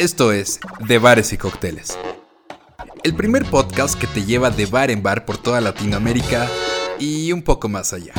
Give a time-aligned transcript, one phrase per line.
[0.00, 1.98] Esto es De Bares y Cócteles.
[3.04, 6.48] El primer podcast que te lleva de bar en bar por toda Latinoamérica
[6.98, 8.14] y un poco más allá.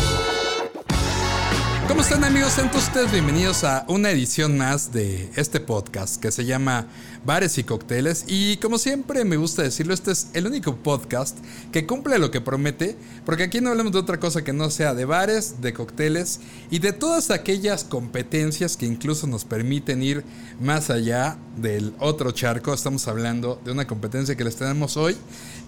[1.91, 2.53] ¿Cómo están amigos?
[2.53, 6.87] Sean todos ustedes bienvenidos a una edición más de este podcast que se llama
[7.25, 8.23] Bares y Cócteles.
[8.27, 11.37] Y como siempre me gusta decirlo, este es el único podcast
[11.73, 14.93] que cumple lo que promete, porque aquí no hablamos de otra cosa que no sea
[14.93, 16.39] de bares, de cócteles
[16.69, 20.23] y de todas aquellas competencias que incluso nos permiten ir
[20.61, 22.73] más allá del otro charco.
[22.73, 25.17] Estamos hablando de una competencia que les tenemos hoy,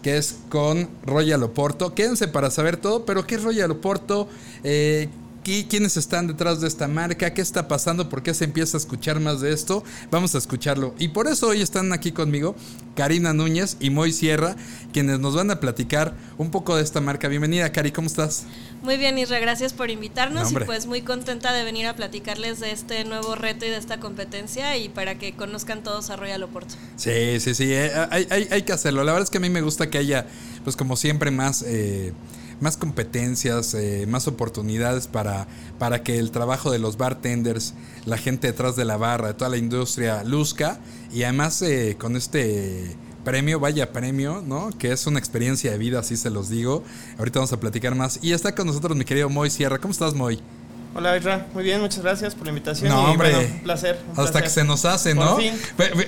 [0.01, 1.93] que es con Royal Oporto.
[1.93, 4.29] Quédense para saber todo, pero ¿qué es Royal Oporto?
[4.63, 5.09] Eh,
[5.43, 9.20] quiénes están detrás de esta marca, qué está pasando, por qué se empieza a escuchar
[9.20, 9.84] más de esto.
[10.09, 10.95] Vamos a escucharlo.
[10.97, 12.55] Y por eso hoy están aquí conmigo
[12.95, 14.55] Karina Núñez y Moy Sierra,
[14.91, 17.27] quienes nos van a platicar un poco de esta marca.
[17.27, 18.45] Bienvenida, Cari, ¿cómo estás?
[18.81, 22.71] Muy bien, Isra, gracias por invitarnos y pues muy contenta de venir a platicarles de
[22.71, 26.75] este nuevo reto y de esta competencia y para que conozcan todos a Royal Oporto.
[26.95, 29.03] Sí, sí, sí, eh, hay, hay, que hacerlo.
[29.03, 30.27] La verdad es que a mí me gusta que haya,
[30.63, 31.63] pues como siempre, más...
[31.65, 32.13] Eh,
[32.63, 35.45] más competencias, eh, más oportunidades para,
[35.77, 37.75] para que el trabajo de los bartenders,
[38.05, 40.79] la gente detrás de la barra, de toda la industria luzca
[41.11, 44.69] y además eh, con este premio, vaya premio, ¿no?
[44.77, 46.84] Que es una experiencia de vida, así se los digo.
[47.19, 48.19] Ahorita vamos a platicar más.
[48.21, 49.77] Y está con nosotros mi querido Moy Sierra.
[49.79, 50.39] ¿Cómo estás, Moy?
[50.96, 51.48] Hola, Isra.
[51.54, 52.90] Muy bien, muchas gracias por la invitación.
[52.90, 53.36] No, hombre.
[53.36, 53.99] un placer.
[54.16, 55.38] hasta que se nos hace, ¿no?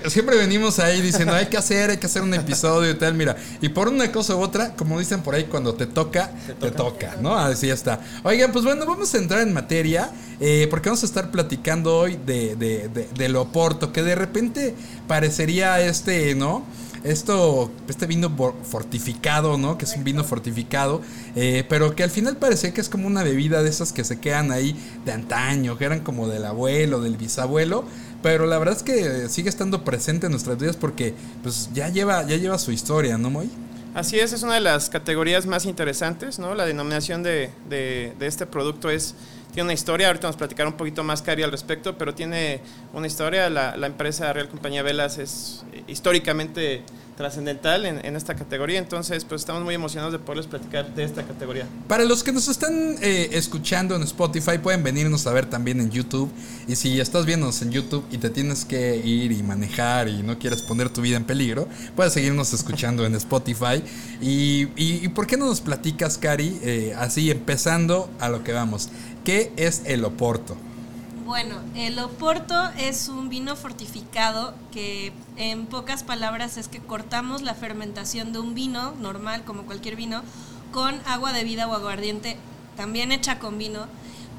[0.08, 3.16] Siempre venimos ahí diciendo, hay que hacer, hay que hacer un episodio y tal.
[3.16, 6.70] Mira, y por una cosa u otra, como dicen por ahí, cuando te toca, te,
[6.70, 7.16] toca.
[7.20, 7.36] ¿no?
[7.36, 8.00] Así ya está.
[8.24, 12.20] Oigan, pues bueno, vamos a entrar en materia, eh, porque vamos a estar platicando hoy
[12.24, 14.76] de, de, de, de lo Oporto, que de repente
[15.08, 16.64] parecería este, ¿no?
[17.06, 19.78] Esto, este vino fortificado, ¿no?
[19.78, 21.02] Que es un vino fortificado,
[21.36, 24.20] eh, pero que al final parece que es como una bebida de esas que se
[24.20, 24.76] quedan ahí
[25.06, 27.86] de antaño, que eran como del abuelo, del bisabuelo,
[28.24, 32.26] pero la verdad es que sigue estando presente en nuestras vidas porque pues ya lleva,
[32.26, 33.50] ya lleva su historia, ¿no, Moy?
[33.96, 36.54] Así es, es una de las categorías más interesantes, ¿no?
[36.54, 39.16] La denominación de, de, este producto es
[39.54, 42.60] tiene una historia, ahorita vamos a platicar un poquito más Cari al respecto, pero tiene
[42.92, 46.84] una historia, la, la empresa Real Compañía Velas es históricamente
[47.16, 51.66] trascendental en, esta categoría, entonces pues estamos muy emocionados de poderles platicar de esta categoría.
[51.88, 55.90] Para los que nos están eh, escuchando en Spotify, pueden venirnos a ver también en
[55.90, 56.32] YouTube,
[56.68, 60.38] y si estás viéndonos en YouTube y te tienes que ir y manejar y no
[60.38, 63.84] quieres poner tu vida en peligro, puedes seguirnos escuchando en Spotify.
[64.22, 68.90] Y, y, ¿por qué no nos platicas, Cari, eh, así empezando a lo que vamos?
[69.24, 70.58] ¿Qué es el Oporto?
[71.26, 77.56] Bueno, el Oporto es un vino fortificado que en pocas palabras es que cortamos la
[77.56, 80.22] fermentación de un vino normal, como cualquier vino,
[80.72, 82.38] con agua de vida o aguardiente,
[82.78, 83.88] también hecha con vino,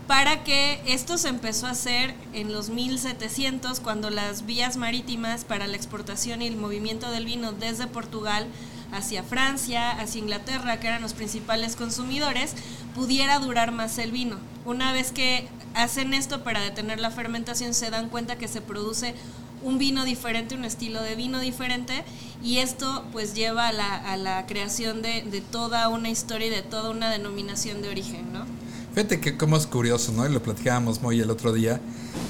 [0.06, 5.66] para que esto se empezó a hacer en los 1700, cuando las vías marítimas para
[5.66, 8.46] la exportación y el movimiento del vino desde Portugal
[8.92, 12.54] hacia Francia, hacia Inglaterra, que eran los principales consumidores,
[12.94, 14.36] pudiera durar más el vino.
[14.64, 19.14] Una vez que hacen esto para detener la fermentación, se dan cuenta que se produce
[19.62, 22.04] un vino diferente, un estilo de vino diferente,
[22.42, 26.50] y esto pues lleva a la, a la creación de, de, toda una historia y
[26.50, 28.44] de toda una denominación de origen, ¿no?
[28.94, 30.26] Fíjate que como es curioso, ¿no?
[30.26, 31.80] Y lo platicábamos muy el otro día,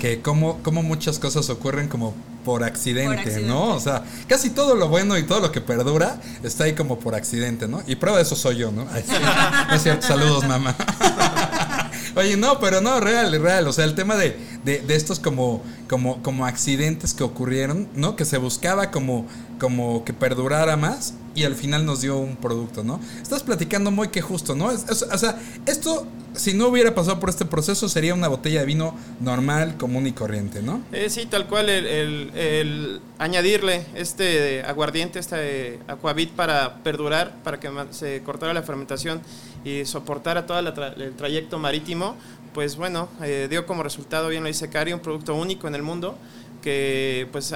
[0.01, 2.13] que como, muchas cosas ocurren como
[2.47, 3.75] por accidente, por accidente, ¿no?
[3.75, 7.17] O sea, casi todo lo bueno y todo lo que perdura está ahí como por
[7.17, 7.83] accidente, ¿no?
[7.89, 8.87] Y prueba de eso soy yo, ¿no?
[8.95, 10.77] es cierto, saludos mamá.
[12.15, 13.67] Oye, no, pero no, real, real.
[13.67, 18.15] O sea, el tema de, de, de, estos como, como, como accidentes que ocurrieron, ¿no?
[18.15, 19.27] Que se buscaba como,
[19.59, 22.99] como que perdurara más y al final nos dio un producto, ¿no?
[23.23, 24.73] Estás platicando muy que justo, ¿no?
[24.73, 28.67] Es, o sea, esto, si no hubiera pasado por este proceso, sería una botella de
[28.67, 30.81] vino normal, común y corriente, ¿no?
[30.93, 37.71] Eh, sí, tal cual, el, el, añadirle este aguardiente, este aquavit para perdurar, para que
[37.91, 39.21] se cortara la fermentación
[39.63, 42.17] y soportara todo el trayecto marítimo,
[42.55, 45.83] pues bueno, eh, dio como resultado, bien lo dice Cari, un producto único en el
[45.83, 46.17] mundo
[46.63, 47.55] que pues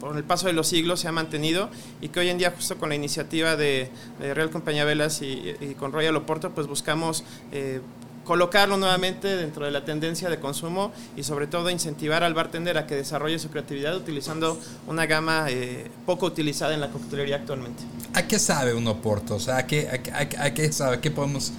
[0.00, 1.70] por el paso de los siglos se ha mantenido
[2.00, 5.54] y que hoy en día justo con la iniciativa de, de Real Compañía Velas y,
[5.60, 7.80] y, con Royal Oporto pues buscamos eh,
[8.24, 12.86] colocarlo nuevamente dentro de la tendencia de consumo y sobre todo incentivar al bartender a
[12.86, 17.82] que desarrolle su creatividad utilizando una gama eh, poco utilizada en la coctelería actualmente.
[18.14, 19.36] ¿A qué sabe un Oporto?
[19.36, 21.00] O sea, ¿a qué, a, a, a qué sabe?
[21.00, 21.52] ¿Qué podemos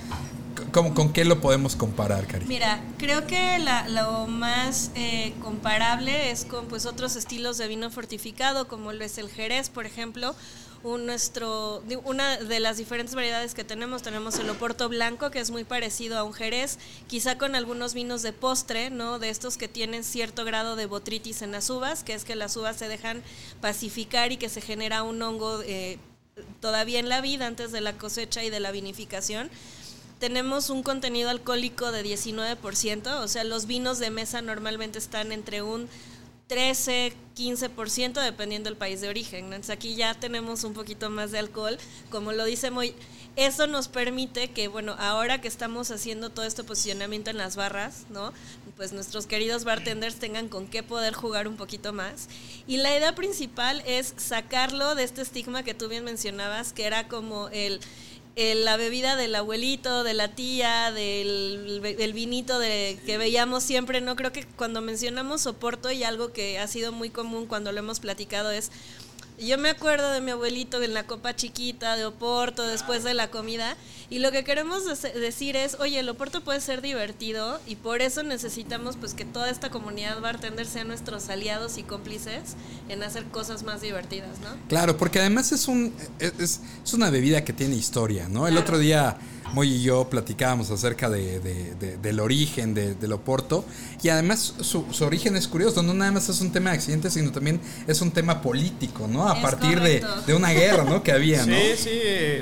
[0.76, 2.48] ¿Cómo, ¿Con qué lo podemos comparar, Cari?
[2.48, 7.90] Mira, creo que la, lo más eh, comparable es con pues otros estilos de vino
[7.90, 10.36] fortificado, como lo es el Jerez, por ejemplo.
[10.84, 15.50] Un nuestro, una de las diferentes variedades que tenemos, tenemos el Oporto Blanco, que es
[15.50, 19.18] muy parecido a un Jerez, quizá con algunos vinos de postre, ¿no?
[19.18, 22.58] De estos que tienen cierto grado de botritis en las uvas, que es que las
[22.58, 23.24] uvas se dejan
[23.62, 26.00] pacificar y que se genera un hongo eh,
[26.60, 29.50] todavía en la vida antes de la cosecha y de la vinificación
[30.20, 35.62] tenemos un contenido alcohólico de 19%, o sea, los vinos de mesa normalmente están entre
[35.62, 35.90] un
[36.48, 39.46] 13, 15%, dependiendo del país de origen.
[39.46, 41.78] Entonces aquí ya tenemos un poquito más de alcohol,
[42.10, 42.96] como lo dice muy...
[43.36, 48.06] Eso nos permite que, bueno, ahora que estamos haciendo todo este posicionamiento en las barras,
[48.10, 48.32] ¿no?
[48.78, 52.30] Pues nuestros queridos bartenders tengan con qué poder jugar un poquito más.
[52.66, 57.10] Y la idea principal es sacarlo de este estigma que tú bien mencionabas, que era
[57.10, 57.82] como el
[58.36, 64.16] la bebida del abuelito, de la tía, del, vinito de, que veíamos siempre, ¿no?
[64.16, 68.02] Creo que cuando mencionamos Oporto y algo que ha sido muy común cuando lo hemos
[68.02, 68.72] platicado es
[69.40, 73.30] yo me acuerdo de mi abuelito en la copa chiquita de Oporto después de la
[73.30, 73.76] comida
[74.10, 78.24] y lo que queremos decir es, oye, el Oporto puede ser divertido y por eso
[78.24, 82.56] necesitamos pues que toda esta comunidad bartender sea nuestros aliados y cómplices
[82.88, 84.50] en hacer cosas más divertidas, ¿no?
[84.70, 86.62] Claro, porque además es un es,
[86.94, 88.48] una bebida que tiene historia, ¿no?
[88.48, 89.18] El otro día
[89.56, 91.40] Moy y yo platicábamos acerca de,
[92.02, 93.64] del origen de, Oporto
[94.04, 97.32] y además su, origen es curioso, no nada más es un tema de accidentes, sino
[97.32, 99.30] también es un tema político, ¿no?
[99.30, 101.02] A partir de, una guerra, ¿no?
[101.02, 101.56] Que había, ¿no?
[101.56, 101.90] Sí, sí,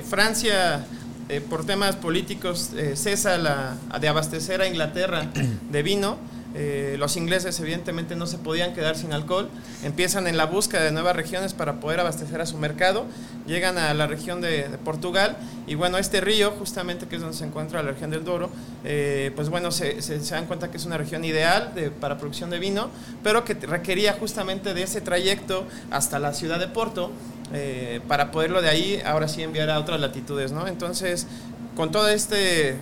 [0.10, 0.88] Francia
[1.30, 5.30] eh, por temas políticos eh, cesa la, de abastecer a Inglaterra
[5.71, 6.18] de vino
[6.55, 9.50] eh, los ingleses evidentemente no se podían quedar sin alcohol,
[9.83, 13.05] empiezan en la búsqueda de nuevas regiones para poder abastecer a su mercado,
[13.47, 17.45] llegan a la región de, Portugal y bueno, este río justamente que es donde se
[17.45, 18.50] encuentra la región del Douro,
[18.83, 22.89] eh, pues bueno, se, dan cuenta que es una región ideal para producción de vino,
[23.23, 27.11] pero que requería justamente de ese trayecto hasta la ciudad de Porto.
[27.55, 30.65] Eh, para poderlo de ahí ahora sí enviar a otras latitudes, ¿no?
[30.65, 31.27] Entonces,
[31.75, 32.77] con todo este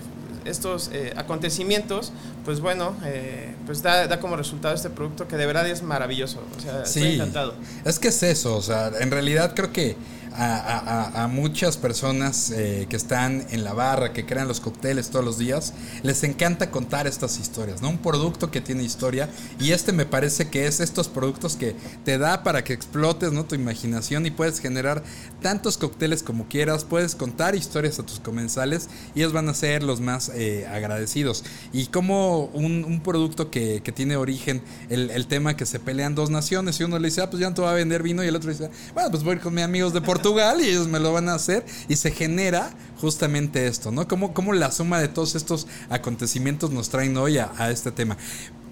[0.45, 2.11] estos eh, acontecimientos,
[2.45, 6.39] pues bueno, eh, pues da, da, como resultado este producto que de verdad es maravilloso.
[6.57, 7.53] O sea, estoy encantado.
[7.85, 9.95] Es que es eso, o sea, en realidad creo que
[10.33, 15.37] a, muchas personas eh, que están en la barra, que crean los cócteles todos los
[15.37, 15.73] días,
[16.03, 17.89] les encanta contar estas historias, ¿no?
[17.89, 19.29] Un producto que tiene historia
[19.59, 21.75] y este me parece que es estos productos que
[22.05, 23.45] te da para que explotes, ¿no?
[23.45, 25.03] Tu imaginación y puedes generar
[25.41, 29.83] tantos cócteles como quieras, puedes contar historias a tus comensales y ellos van a ser
[29.83, 31.43] los más eh, agradecidos.
[31.73, 36.83] Y como un, producto que, tiene origen, el, tema que se pelean dos naciones y
[36.83, 38.51] uno le dice, ah, pues ya no te va a vender vino y el otro
[38.51, 40.20] dice, bueno, pues voy a ir con mis amigos de Portugal
[40.59, 44.07] y ellos me lo van a hacer y se genera justamente esto, ¿no?
[44.07, 48.17] Como, como la suma de todos estos acontecimientos nos traen hoy a, este tema.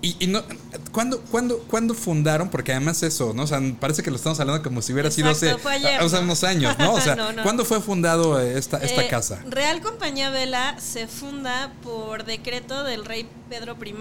[0.01, 0.41] Y, no,
[0.93, 2.49] ¿cuándo, cuándo, ¿cuándo, fundaron?
[2.49, 3.43] Porque además eso, ¿no?
[3.43, 5.53] O sea, parece que lo estamos hablando como si hubiera sido hace,
[6.21, 6.93] unos años, ¿no?
[6.93, 9.43] O sea, ¿cuándo fue fundado esta, esta eh, casa?
[9.49, 13.93] Real Compañía Vela se funda por decreto del rey Pedro I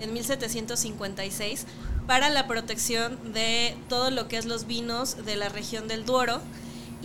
[0.00, 1.66] en 1756
[2.06, 6.40] para la protección de todo lo que es los vinos de la región del Duoro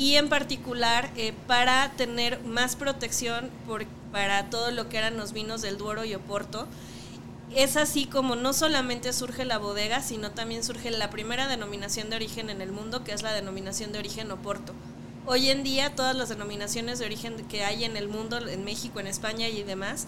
[0.01, 5.31] y en particular eh, para tener más protección por, para todo lo que eran los
[5.31, 6.68] vinos del Duoro y Oporto.
[7.53, 12.15] Es así como no solamente surge la bodega, sino también surge la primera denominación de
[12.15, 14.74] origen en el mundo, que es la denominación de origen Oporto.
[15.27, 19.00] Hoy en día todas las denominaciones de origen que hay en el mundo, en México,
[19.00, 20.07] en España y demás,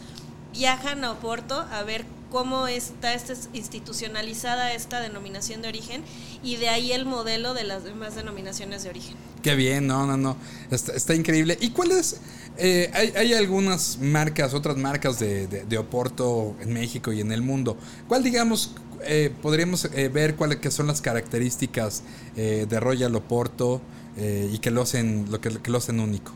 [0.54, 6.02] viajan a Oporto a ver cómo está esta institucionalizada esta denominación de origen
[6.42, 9.16] y de ahí el modelo de las demás denominaciones de origen.
[9.44, 10.38] Qué bien, no, no, no,
[10.72, 11.58] está, increíble.
[11.62, 12.22] ¿Y cuáles?
[12.58, 17.78] Eh, hay, algunas marcas, otras marcas de, Oporto en México y en el mundo.
[18.08, 22.04] ¿Cuál, digamos, eh, podríamos eh, ver cuáles son las características
[22.36, 23.82] de Royal Oporto
[24.18, 26.32] y que lo hacen, lo que, que lo hacen único?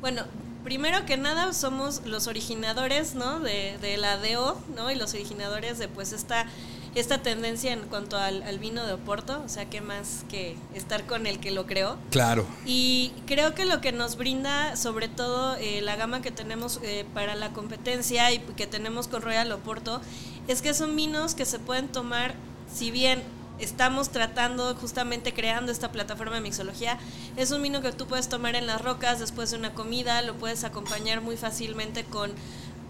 [0.00, 0.24] Bueno,
[0.64, 3.40] primero que nada somos los originadores, ¿no?
[3.40, 4.90] De, de, la DO, ¿no?
[4.90, 6.46] Y los originadores de pues esta,
[6.94, 11.26] esta tendencia en cuanto al, vino de Oporto, o sea, qué más que estar con
[11.26, 11.96] el que lo creó.
[12.10, 12.46] Claro.
[12.66, 17.06] Y creo que lo que nos brinda, sobre todo eh, la gama que tenemos eh,
[17.14, 20.00] para la competencia y que tenemos con Royal Oporto,
[20.48, 22.34] es que son vinos que se pueden tomar,
[22.72, 23.22] si bien
[23.58, 26.98] estamos tratando justamente creando esta plataforma de mixología.
[27.36, 30.34] Es un vino que tú puedes tomar en las rocas después de una comida, lo
[30.34, 32.32] puedes acompañar muy fácilmente con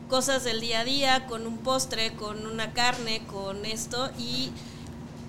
[0.08, 4.50] cosas del día a día, con un postre, con una carne, con esto y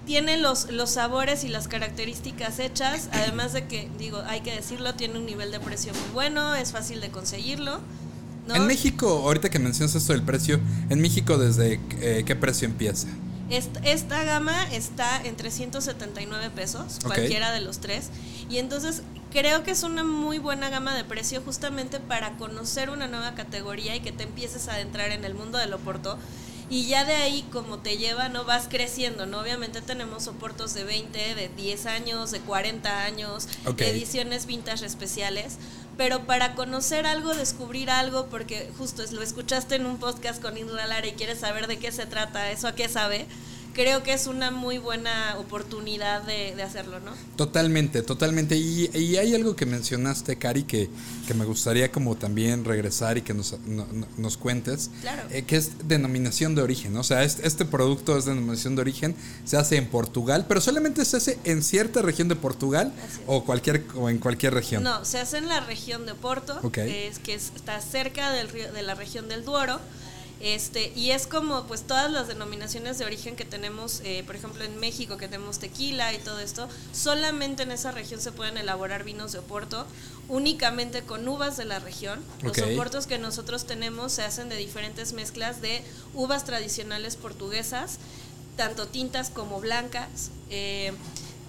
[0.05, 4.95] tiene los, los sabores y las características hechas, además de que, digo, hay que decirlo,
[4.95, 7.79] tiene un nivel de precio muy bueno, es fácil de conseguirlo.
[8.53, 10.59] En México, ahorita que mencionas esto del precio,
[10.89, 13.07] en México, ¿desde eh, qué precio empieza?
[13.49, 18.09] Esta, esta gama está en 379 pesos, cualquiera de los tres.
[18.49, 23.07] Y entonces creo que es una muy buena gama de precio justamente para conocer una
[23.07, 26.17] nueva categoría y que te empieces a adentrar en el mundo del Oporto.
[26.69, 28.45] Y ya de ahí, como te lleva, ¿no?
[28.45, 29.41] Vas creciendo, ¿no?
[29.41, 33.47] Obviamente tenemos soportos de 20, de 10 años, de 40 años,
[33.77, 35.57] ediciones vintage especiales.
[35.97, 40.55] Pero para conocer algo, descubrir algo, porque justo es, lo escuchaste en un podcast con
[40.75, 43.27] Lara y quieres saber de qué se trata, eso a qué sabe,
[43.73, 47.11] creo que es una muy buena oportunidad de, de hacerlo, ¿no?
[47.35, 48.55] Totalmente, totalmente.
[48.55, 50.89] Y, y hay algo que mencionaste, Cari, que,
[51.27, 55.23] que me gustaría como también regresar y que nos, no- no- nos cuentes, Claro.
[55.31, 56.95] eh, que es denominación de origen.
[56.97, 59.15] O sea, este, este producto es denominación de origen,
[59.45, 62.93] se hace en Portugal, pero solamente se hace en cierta región de Portugal
[63.27, 64.83] o, cualquier, o en cualquier región.
[64.83, 66.73] No, se hace en la región de Oporto, Ok.
[66.73, 69.79] que es que es- está cerca del río, de la región del Duero.
[70.43, 74.65] Este, y es como pues todas las denominaciones de origen que tenemos, eh, por ejemplo
[74.65, 79.05] en México que tenemos tequila y todo esto, solamente en esa región se pueden elaborar
[79.05, 79.87] vinos de Oporto,
[80.27, 82.19] únicamente con uvas de la región.
[82.41, 82.57] Los.
[82.57, 85.81] Oportos que nosotros tenemos se hacen de diferentes mezclas de
[86.13, 87.99] uvas tradicionales portuguesas,
[88.57, 90.29] tanto tintas como blancas.
[90.49, 90.91] eh,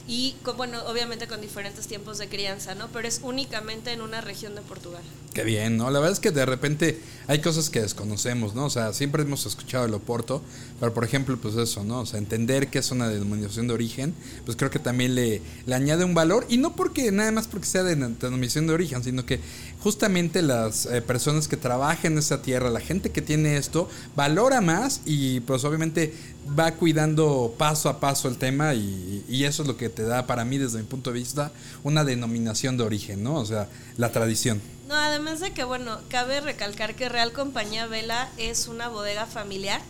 [0.06, 2.88] y con- bueno, obviamente con diferentes tiempos de crianza, ¿no?
[2.92, 5.02] Pero es únicamente en una región de Portugal.
[5.32, 5.90] Qué bien, ¿no?
[5.90, 8.66] La verdad es que de repente hay cosas que desconocemos, ¿no?
[8.66, 10.42] O sea, siempre hemos escuchado el Oporto,
[10.78, 12.00] pero por ejemplo, pues eso, ¿no?
[12.00, 15.75] O sea, entender que es una denominación de origen, pues creo que también le, le
[15.75, 19.25] añade un valor, y no porque nada más porque sea de denominación de origen, sino
[19.26, 19.40] que
[19.80, 24.61] justamente las eh, personas que trabajan en esa tierra, la gente que tiene esto, valora
[24.61, 26.12] más y pues obviamente
[26.58, 30.26] va cuidando paso a paso el tema y, y eso es lo que te da
[30.26, 33.36] para mí desde mi punto de vista una denominación de origen, ¿no?
[33.36, 34.60] O sea, la tradición.
[34.88, 39.80] No, además de que, bueno, cabe recalcar que Real Compañía Vela es una bodega familiar.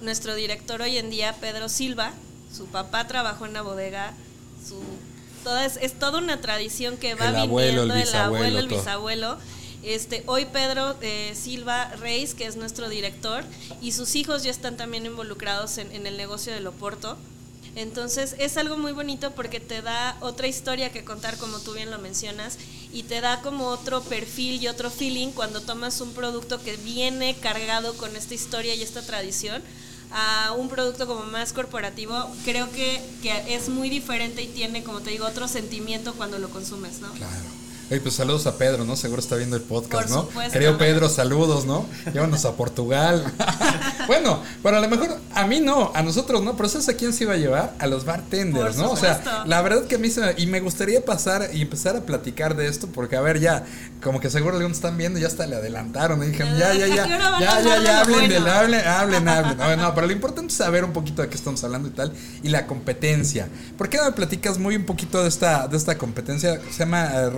[0.00, 2.12] Nuestro director hoy en día, Pedro Silva,
[2.54, 4.14] su papá trabajó en la bodega,
[4.66, 4.76] su
[5.42, 9.32] toda es, es toda una tradición que va El abuelo, el viniendo el abuelo, bisabuelo,
[9.32, 9.38] el todo.
[9.82, 13.44] Este, hoy Pedro eh, Silva Reis, que es nuestro director,
[13.80, 17.16] y sus hijos ya están también involucrados en, en el negocio del Oporto.
[17.74, 21.90] Entonces es algo muy bonito porque te da otra historia que contar, como tú bien
[21.90, 22.58] lo mencionas,
[22.92, 27.34] y te da como otro perfil y otro feeling cuando tomas un producto que viene
[27.34, 29.62] cargado con esta historia y esta tradición
[30.12, 32.14] a un producto como más corporativo.
[32.44, 36.50] Creo que, que es muy diferente y tiene, como te digo, otro sentimiento cuando lo
[36.50, 37.10] consumes, ¿no?
[37.14, 37.61] Claro.
[37.92, 38.96] Oye, pues saludos a Pedro, ¿no?
[38.96, 40.22] Seguro está viendo el podcast, Por ¿no?
[40.22, 40.50] supuesto.
[40.54, 41.84] Querido Pedro, saludos, ¿no?
[42.10, 43.22] Llévanos a Portugal.
[44.06, 47.12] bueno, pero a lo mejor a mí no, a nosotros no, pero ¿sabes a quién
[47.12, 47.74] se iba a llevar?
[47.78, 48.92] A los bartenders, Por ¿no?
[48.92, 51.94] O sea, la verdad que a mí se me- Y me gustaría pasar y empezar
[51.94, 53.66] a platicar de esto, porque a ver, ya,
[54.02, 57.02] como que seguro algunos están viendo, ya hasta le adelantaron, y dijeron, ya, ya, ya,
[57.04, 59.58] ¿A qué hora van a ya, ya, ya, lo hablen del, hablen, hablen, hablen.
[59.62, 62.14] No, no, pero lo importante es saber un poquito de qué estamos hablando y tal,
[62.42, 63.48] y la competencia.
[63.76, 66.58] ¿Por qué no me platicas muy un poquito de esta, de esta competencia?
[66.70, 67.28] Se llama eh,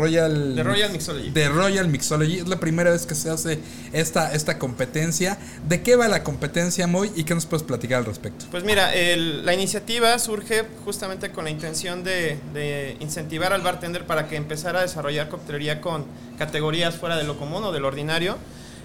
[0.44, 0.54] Royal...
[0.56, 1.30] De Royal Mixology.
[1.30, 2.38] De Royal Mixology.
[2.38, 3.58] Es la primera vez que se hace
[3.92, 5.38] esta, esta competencia.
[5.68, 7.10] ¿De qué va la competencia, Moy?
[7.16, 8.46] ¿Y qué nos puedes platicar al respecto?
[8.50, 14.06] Pues mira, el- la iniciativa surge justamente con la intención de, de incentivar al bartender
[14.06, 16.04] para que empezara a desarrollar coctelería con
[16.38, 18.36] categorías fuera de lo común o de lo ordinario.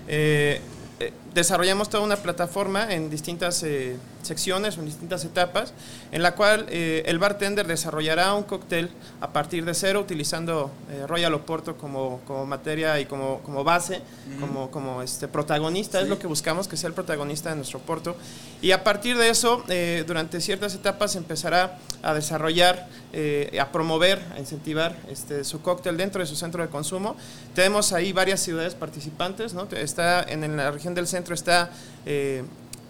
[0.07, 0.59] Eh,
[0.99, 5.74] eh, desarrollamos toda una plataforma en distintas eh, secciones o en distintas etapas,
[6.12, 8.89] en la cual eh, el bartender desarrollará un cóctel
[9.21, 14.01] a partir de cero, utilizando eh, Royal Oporto como, como materia y como, como base,
[14.39, 18.15] como, como este, protagonista, es lo que buscamos, que sea el protagonista de nuestro Porto.
[18.62, 24.21] Y a partir de eso, eh, durante ciertas etapas empezará a desarrollar, eh, a promover,
[24.36, 27.15] a incentivar este, su cóctel dentro de su centro de consumo.
[27.55, 29.67] Tenemos ahí varias ciudades participantes, ¿no?
[29.71, 31.71] Está en, en la región del centro está
[32.05, 32.43] eh,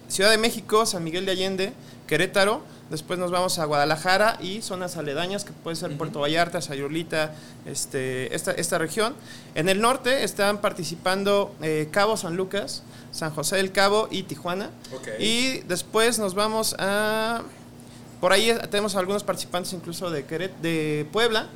[0.08, 1.72] Ciudad de México, San Miguel de Allende,
[2.06, 2.62] Querétaro.
[2.90, 7.32] Después nos vamos a Guadalajara y zonas aledañas, que puede ser Puerto Vallarta, Sayulita,
[7.64, 9.14] este, esta, esta región.
[9.54, 12.82] En el norte están participando eh, Cabo San Lucas,
[13.12, 14.70] San José del Cabo y Tijuana.
[15.20, 17.42] Y después nos vamos a...
[18.20, 21.46] Por ahí tenemos algunos participantes incluso de, Queret- de Puebla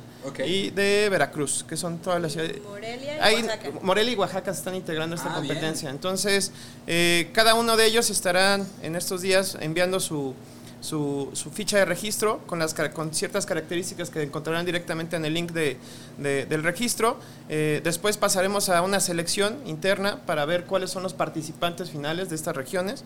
[0.45, 2.61] Y de Veracruz, que son todas las ciudades.
[2.63, 3.69] Morelia y Ahí, Oaxaca.
[3.81, 5.53] Morelia y Oaxaca se están integrando a esta Ah, bien.
[5.53, 5.89] competencia.
[5.89, 6.51] Entonces,
[6.87, 10.33] eh, cada uno de ellos estarán en estos días enviando su,
[10.81, 15.25] su, su ficha de registro con, las, cara- con ciertas características que encontrarán directamente en
[15.25, 15.77] el link de,
[16.17, 17.17] de- del registro.
[17.49, 22.35] Eh, después pasaremos a una selección interna para ver cuáles son los participantes finales de
[22.35, 23.03] estas regiones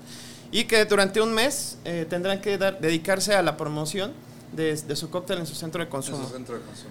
[0.52, 4.12] y que durante un mes eh, tendrán que dar- dedicarse a la promoción
[4.54, 6.30] de, de su cóctel en su centro de consumo.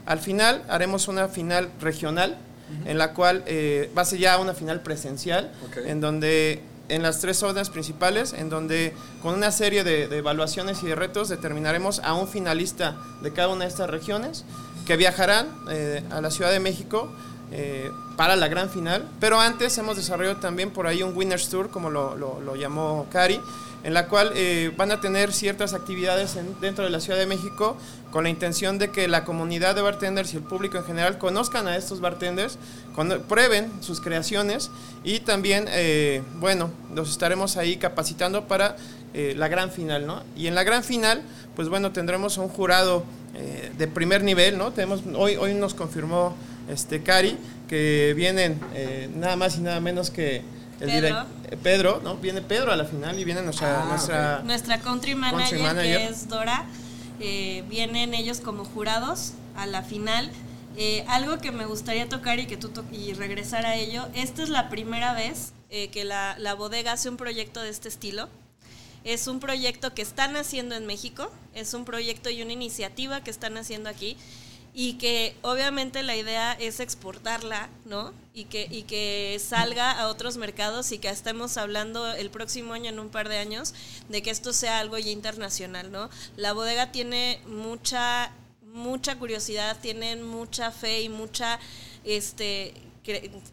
[0.06, 2.38] Al final haremos una final regional
[2.84, 5.50] en la cual eh, va a ser ya una final presencial,
[5.86, 10.86] en donde en las tres zonas principales, en donde con una serie de, evaluaciones y
[10.86, 14.44] de retos determinaremos a un finalista de cada una de estas regiones
[14.86, 17.10] que viajarán eh, a la Ciudad de México
[17.52, 19.06] eh, para la gran final.
[19.20, 23.40] Pero antes hemos desarrollado también por ahí un Winners Tour, como lo, lo llamó Cari,
[23.84, 27.76] en la cual eh, van a tener ciertas actividades dentro de la Ciudad de México
[28.10, 31.68] con la intención de que la comunidad de bartenders y el público en general conozcan
[31.68, 32.58] a estos bartenders,
[33.28, 34.70] prueben sus creaciones
[35.04, 38.76] y también, eh, bueno, los estaremos ahí capacitando para
[39.14, 40.22] eh, la gran final, ¿no?
[40.36, 41.22] Y en la gran final,
[41.54, 43.04] pues bueno, tendremos un jurado
[43.78, 44.72] de primer nivel, ¿no?
[44.72, 46.34] Tenemos, hoy, hoy nos confirmó
[46.68, 47.36] este Cari
[47.68, 48.58] que vienen
[49.14, 50.42] nada más y nada menos que
[50.78, 51.26] Pedro.
[51.62, 52.16] Pedro, ¿no?
[52.16, 53.82] Viene Pedro a la final y viene nuestra...
[53.82, 56.66] Ah, nuestra, nuestra country manager, que es Dora.
[57.20, 60.30] Eh, vienen ellos como jurados a la final.
[60.76, 64.48] Eh, algo que me gustaría tocar y que tú y regresar a ello, esta es
[64.48, 68.28] la primera vez eh, que la, la bodega hace un proyecto de este estilo.
[69.04, 73.30] Es un proyecto que están haciendo en México, es un proyecto y una iniciativa que
[73.30, 74.16] están haciendo aquí
[74.80, 78.12] y que obviamente la idea es exportarla, ¿no?
[78.32, 82.88] Y que, y que salga a otros mercados y que estemos hablando el próximo año,
[82.90, 83.74] en un par de años,
[84.08, 86.10] de que esto sea algo ya internacional, ¿no?
[86.36, 88.30] La bodega tiene mucha,
[88.72, 91.58] mucha curiosidad, tienen mucha fe y mucha,
[92.04, 92.72] este,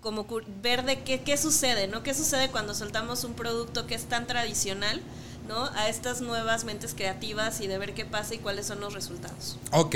[0.02, 0.28] como
[0.62, 2.04] ver de qué, qué sucede, ¿no?
[2.04, 5.02] ¿Qué sucede cuando soltamos un producto que es tan tradicional?
[5.48, 5.66] ¿No?
[5.76, 9.58] A estas nuevas mentes creativas y de ver qué pasa y cuáles son los resultados.
[9.72, 9.96] Ok.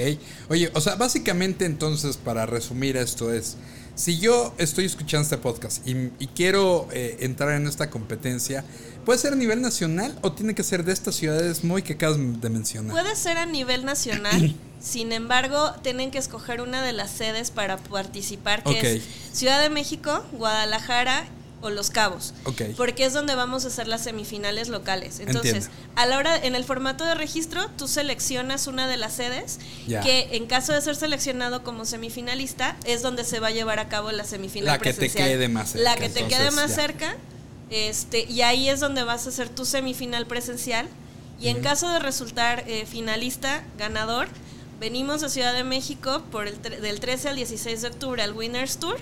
[0.50, 3.58] Oye, o sea, básicamente entonces, para resumir esto es,
[4.00, 8.64] si yo estoy escuchando este podcast y, quiero eh, entrar en esta competencia,
[9.04, 12.18] ¿puede ser a nivel nacional o tiene que ser de estas ciudades muy que acabas
[12.18, 12.92] de mencionar?
[12.94, 14.56] Puede ser a nivel nacional.
[14.80, 19.04] Sin embargo, tienen que escoger una de las sedes para participar, que es
[19.34, 21.26] Ciudad de México, Guadalajara
[21.62, 22.34] o Los Cabos.
[22.78, 25.20] Porque es donde vamos a hacer las semifinales locales.
[25.20, 29.60] Entonces, a la hora, en el formato de registro, tú seleccionas una de las sedes
[29.88, 33.90] que en caso de ser seleccionado como semifinalista, es donde se va a llevar a
[33.90, 35.84] cabo la semifinal la que te quede más cerca.
[35.84, 37.16] La que te quede más cerca.
[37.70, 40.88] Este, y ahí es donde vas a hacer tu semifinal presencial.
[41.40, 44.28] Y en caso de resultar eh, finalista, ganador,
[44.80, 48.78] venimos a Ciudad de México por el del 13 al 16 de octubre al Winners
[48.78, 49.00] Tour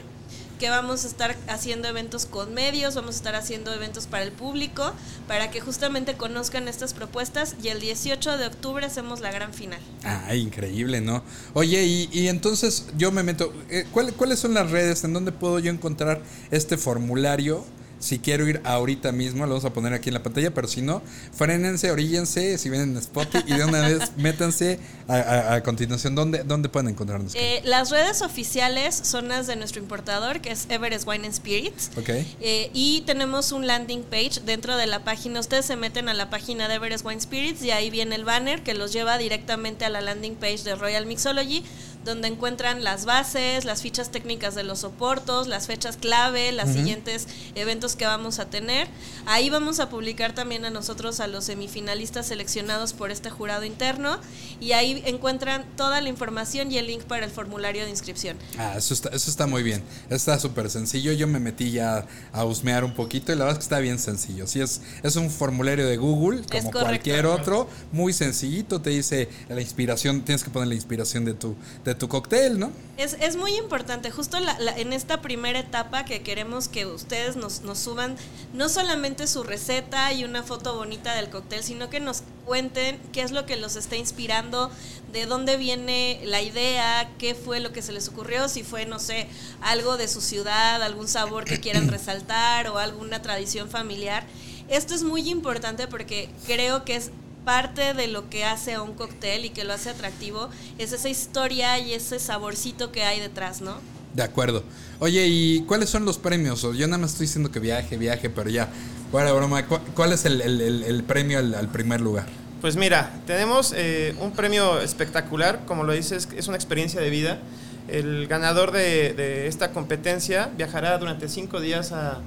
[0.57, 4.31] que vamos a estar haciendo eventos con medios, vamos a estar haciendo eventos para el
[4.31, 4.93] público,
[5.27, 9.79] para que justamente conozcan estas propuestas y el 18 de octubre hacemos la gran final.
[10.03, 11.23] Ah, increíble, ¿no?
[11.53, 15.71] Oye, y, entonces yo me meto, eh, ¿cuáles son las redes en donde puedo yo
[15.71, 17.65] encontrar este formulario?
[17.99, 20.81] Si quiero ir ahorita mismo, lo vamos a poner aquí en la pantalla, pero si
[20.81, 21.01] no,
[21.33, 26.15] frenense, oríllense, si vienen en Spotify y de una vez métanse a, continuación.
[26.15, 27.33] ¿Dónde, ¿Dónde pueden encontrarnos?
[27.35, 31.91] Eh, las redes oficiales son las de nuestro importador, que es Everest Wine and Spirits.
[31.97, 32.09] Ok.
[32.09, 35.39] Eh, y tenemos un landing page dentro de la página.
[35.39, 38.63] Ustedes se meten a la página de Everest Wine Spirits y ahí viene el banner
[38.63, 41.63] que los lleva directamente a la landing page de Royal Mixology
[42.07, 47.27] donde encuentran las bases, las fichas técnicas de los soportos, las fechas clave, los siguientes
[47.53, 48.87] eventos que vamos a tener.
[49.25, 54.19] Ahí vamos a publicar también a nosotros a los semifinalistas seleccionados por este jurado interno
[54.59, 58.37] y ahí encuentran toda la información y el link para el formulario de inscripción.
[58.57, 59.83] Ah, eso está, eso está muy bien.
[60.09, 61.11] Está súper sencillo.
[61.11, 63.99] Yo me metí ya a husmear un poquito y la verdad es que está bien
[63.99, 64.47] sencillo.
[64.47, 68.81] Sí, es, es un formulario de Google, como cualquier otro, muy sencillito.
[68.81, 72.71] Te dice la inspiración, tienes que poner la inspiración de tu, de tu cóctel, ¿no?
[72.97, 78.15] Es, muy importante, justo en esta primera etapa que queremos que ustedes nos, nos suban
[78.53, 83.21] no solamente su receta y una foto bonita del cóctel, sino que nos cuenten qué
[83.21, 84.71] es lo que los está inspirando,
[85.11, 88.97] de dónde viene la idea, qué fue lo que se les ocurrió, si fue, no
[88.97, 89.27] sé,
[89.61, 94.25] algo de su ciudad, algún sabor que quieran resaltar o alguna tradición familiar.
[94.69, 97.11] Esto es muy importante porque creo que es
[97.47, 101.07] parte de lo que hace a un cóctel y que lo hace atractivo es esa
[101.07, 103.77] historia y ese saborcito que hay detrás, ¿no?
[104.13, 104.63] De acuerdo.
[104.99, 106.63] Oye, ¿y cuáles son los premios?
[106.63, 108.67] Yo nada más estoy diciendo que viaje, viaje, pero ya,
[109.13, 112.25] fuera broma, ¿cuál es el, premio al, primer lugar?
[112.59, 117.39] Pues mira, tenemos eh, un premio espectacular, como lo dices, es una experiencia de vida.
[117.87, 122.19] El ganador de, esta competencia viajará durante cinco días a,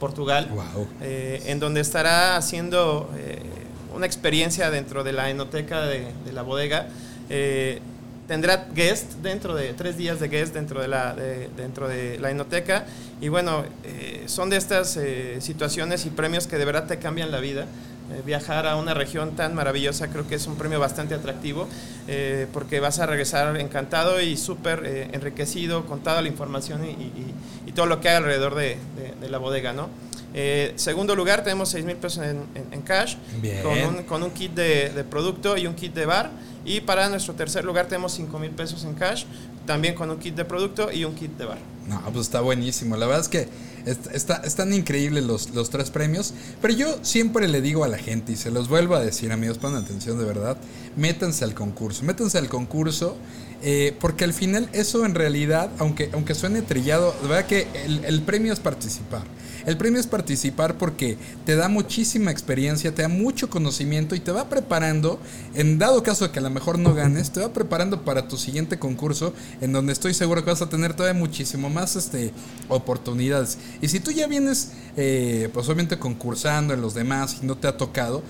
[0.00, 0.48] Portugal,
[1.02, 3.42] eh, en donde estará haciendo eh,
[3.94, 6.88] una experiencia dentro de la enoteca de, la bodega.
[7.30, 7.80] Eh,
[8.26, 12.86] tendrá guest dentro de tres días de guest dentro de la, dentro de la enoteca
[13.20, 17.30] y bueno, eh, son de estas eh, situaciones y premios que de verdad te cambian
[17.30, 17.66] la vida.
[18.24, 21.68] Viajar a una región tan maravillosa creo que es un premio bastante atractivo.
[22.06, 26.90] eh, porque vas a regresar encantado y súper eh, enriquecido con toda la información y,
[26.90, 27.34] y-
[27.66, 29.88] y todo lo que hay alrededor de, de- de la bodega, ¿no?
[30.34, 33.16] Eh, segundo lugar, tenemos 6 mil pesos en, en- en cash,
[33.62, 36.30] con un, con un kit de, de producto y un kit de bar.
[36.66, 39.24] Y para nuestro tercer lugar tenemos 5 mil pesos en cash,
[39.66, 41.58] también con un kit de producto y un kit de bar.
[41.88, 42.96] No, pues está buenísimo.
[42.96, 43.48] La verdad es que
[43.86, 46.34] está, están increíbles los, los tres premios.
[46.60, 49.58] Pero yo siempre le digo a la gente, y se los vuelvo a decir, amigos,
[49.58, 50.56] pongan atención de verdad,
[50.96, 52.04] métanse al concurso.
[52.04, 53.16] Métanse al concurso.
[53.66, 58.04] eh, porque al final eso en realidad, aunque, aunque suene trillado, de verdad que el,
[58.04, 59.22] el premio es participar.
[59.66, 64.30] El premio es participar porque te da muchísima experiencia, te da mucho conocimiento y te
[64.30, 65.18] va preparando,
[65.54, 68.36] en dado caso de que a lo mejor no ganes, te va preparando para tu
[68.36, 72.32] siguiente concurso, en donde estoy seguro que vas a tener todavía muchísimo más este,
[72.68, 73.58] oportunidades.
[73.80, 77.68] Y si tú ya vienes, eh, pues obviamente concursando en los demás y no te
[77.68, 78.22] ha tocado,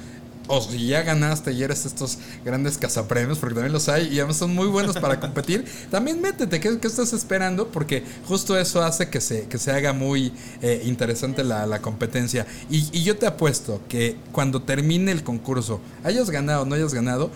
[0.47, 4.37] o si ya ganaste y eres estos grandes cazapremios, porque también los hay y además
[4.37, 7.69] son muy buenos para competir, también métete, ¿qué, qué estás esperando?
[7.69, 12.47] Porque justo eso hace que se, que se haga muy eh, interesante la, la competencia.
[12.71, 16.95] Y, y yo te apuesto que cuando termine el concurso, hayas ganado o no hayas
[16.95, 17.31] ganado,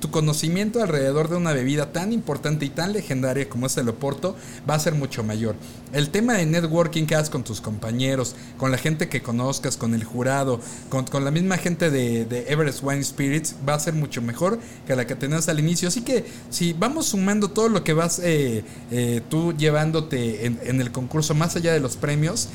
[0.00, 4.36] tu conocimiento alrededor de una bebida tan importante y tan legendaria como es el Oporto
[4.68, 5.54] va a ser mucho mayor.
[5.92, 9.94] El tema de networking que hagas con tus compañeros, con la gente que conozcas, con
[9.94, 14.22] el jurado, con, con la misma gente de, Everest Wine Spirits, va a ser mucho
[14.22, 15.88] mejor que la que tenías al inicio.
[15.88, 20.92] Así que si vamos sumando todo lo que vas eh, eh, tú llevándote en, el
[20.92, 22.48] concurso, más allá de los premios,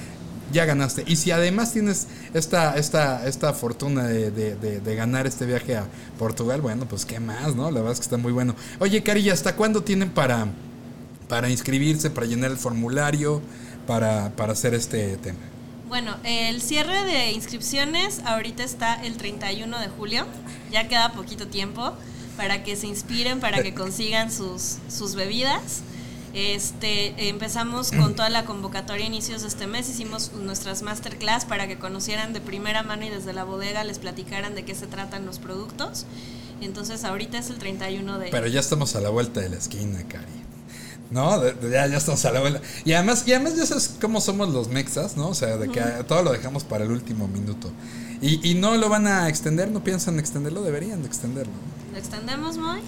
[0.52, 1.04] ya ganaste.
[1.08, 5.86] Y si además tienes esta, esta, esta fortuna de ganar este viaje a
[6.18, 7.70] Portugal, bueno, pues qué más, ¿no?
[7.70, 8.56] La verdad es que está muy bueno.
[8.80, 10.48] Oye, Cari, ¿hasta cuándo tienen para,
[11.28, 13.42] para inscribirse, para llenar el formulario,
[13.86, 15.57] para, para hacer este tema?
[15.88, 20.26] Bueno, el cierre de inscripciones ahorita está el 31 de julio.
[20.70, 21.94] Ya queda poquito tiempo
[22.36, 25.84] para que se inspiren, para que consigan sus, sus bebidas.
[26.34, 31.68] Este, empezamos con toda la convocatoria a inicios de este mes, hicimos nuestras masterclass para
[31.68, 35.26] que conocieran de primera mano y desde la bodega les platicaran de qué se tratan
[35.26, 36.06] los productos.
[36.62, 38.30] Entonces ahorita es el 31 de...
[38.30, 40.47] Pero ya estamos a la vuelta de la esquina, Cari.
[41.10, 42.62] No, De- de- ya, ya estamos a la vuelta.
[42.86, 45.30] Y además, y además ya sabes cómo somos los mexas, ¿no?
[45.30, 47.70] O sea, de que todo lo dejamos para el último minuto.
[48.22, 51.54] Y, y no lo van a extender, no piensan extenderlo, deberían de extenderlo.
[51.54, 51.92] ¿no?
[51.94, 52.80] ¿Lo extendemos, Moy?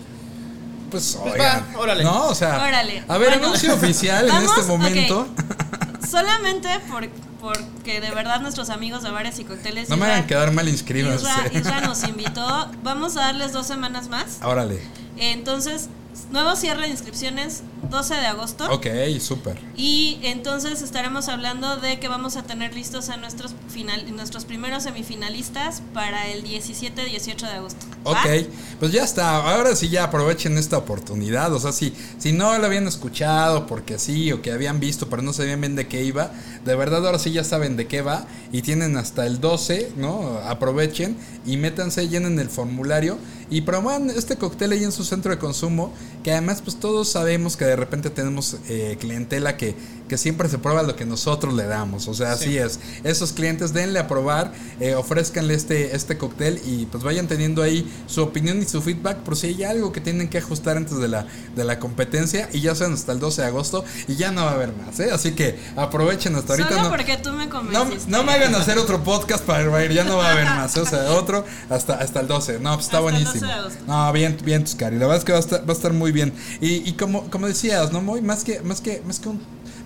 [0.91, 1.65] Pues, Pues oigan.
[1.75, 2.03] va, órale.
[2.03, 2.57] No, o sea.
[2.63, 3.03] Órale.
[3.07, 3.47] A ver, Bueno.
[3.47, 5.27] anuncio oficial en este momento.
[6.09, 7.07] Solamente por,
[7.39, 9.89] porque de verdad nuestros amigos de bares y cócteles...
[9.89, 11.21] No me Isra- hagan quedar mal inscritos.
[11.21, 12.71] Isra, Isra nos invitó.
[12.83, 14.39] Vamos a darles dos semanas más.
[14.43, 14.79] Órale.
[15.17, 15.89] Entonces,
[16.31, 18.71] nuevo cierre de inscripciones 12 de agosto.
[18.71, 18.87] Ok,
[19.19, 19.59] súper.
[19.75, 24.83] Y entonces estaremos hablando de que vamos a tener listos a nuestros final, nuestros primeros
[24.83, 27.85] semifinalistas para el 17-18 de agosto.
[28.05, 28.11] ¿Va?
[28.11, 28.47] Ok,
[28.79, 29.37] pues ya está.
[29.37, 31.53] Ahora sí ya aprovechen esta oportunidad.
[31.53, 35.21] O sea, si, si no lo habían escuchado porque sí o que habían visto pero
[35.21, 36.31] no sabían bien de qué iba,
[36.65, 40.39] de verdad ahora sí ya saben de qué va y tienen hasta el 12, ¿no?
[40.45, 41.15] Aprovechen
[41.45, 43.17] y métanse, llenen el formulario
[43.49, 45.91] y promuevan este cóctel ahí en su centro de consumo,
[46.23, 49.75] que además pues todos sabemos que de repente tenemos eh, clientela que,
[50.09, 52.07] que siempre se prueba lo que nosotros le damos.
[52.09, 52.79] O sea, así es.
[53.05, 57.89] Esos clientes denle a probar, eh, ofrézcanle este, este cóctel y pues vayan teniendo ahí
[58.07, 61.07] su opinión y su feedback por si hay algo que tienen que ajustar antes de
[61.07, 64.43] la, de la competencia y ya sean hasta el 12 de agosto y ya no
[64.43, 65.11] va a haber más, ¿eh?
[65.13, 66.69] Así que aprovechen hasta ahorita.
[66.69, 68.09] Solo no, porque tú me convenciste.
[68.09, 70.75] no me hagan hacer otro podcast para Bayer, ya no va a haber más.
[70.75, 70.81] ¿eh?
[70.81, 72.59] O sea, otro hasta, hasta el 12.
[72.59, 73.69] No, pues está Hasta el 12 buenísimo.
[73.69, 73.87] de.
[73.87, 74.97] No, bien, bien, Tuscari.
[74.97, 76.33] La verdad es que va a estar, va a estar muy bien.
[76.59, 78.01] Y, y como, como decías, ¿no?
[78.01, 79.39] Muy, más que, más que, más que un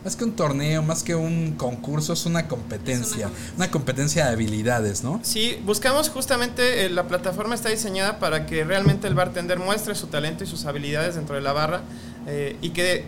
[0.03, 3.29] más que un torneo, más que un concurso, es una competencia.
[3.55, 5.19] Una competencia de habilidades, ¿no?
[5.23, 10.07] Sí, buscamos justamente, eh, la plataforma está diseñada para que realmente el bartender muestre su
[10.07, 11.81] talento y sus habilidades dentro de la barra
[12.27, 13.05] eh, y que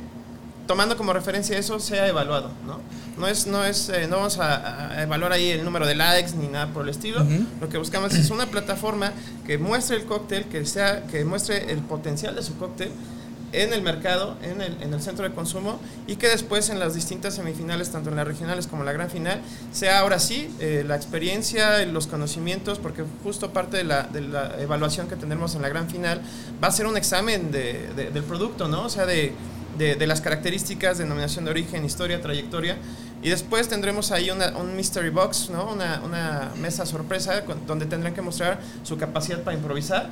[0.67, 2.79] tomando como referencia eso sea evaluado, ¿no?
[3.17, 6.31] No es, no es, eh, no vamos a, a evaluar ahí el número de likes
[6.35, 7.25] ni nada por el estilo.
[7.61, 9.13] Lo que buscamos es una plataforma
[9.45, 12.91] que muestre el cóctel, que sea, que muestre el potencial de su cóctel
[13.63, 16.93] en el mercado, en el, en el centro de consumo y que después en las
[16.93, 19.41] distintas semifinales, tanto en las regionales como en la gran final,
[19.71, 24.55] sea ahora sí eh, la experiencia, los conocimientos, porque justo parte de la, de la
[24.59, 26.21] evaluación que tendremos en la gran final
[26.63, 28.83] va a ser un examen de- de- del producto, ¿no?
[28.85, 29.33] O sea, de,
[29.77, 32.77] de- las características, denominación de origen, historia, trayectoria.
[33.21, 35.71] Y después tendremos ahí una- un mystery box, ¿no?
[35.71, 40.09] Una, una mesa sorpresa donde tendrán que mostrar su capacidad para improvisar.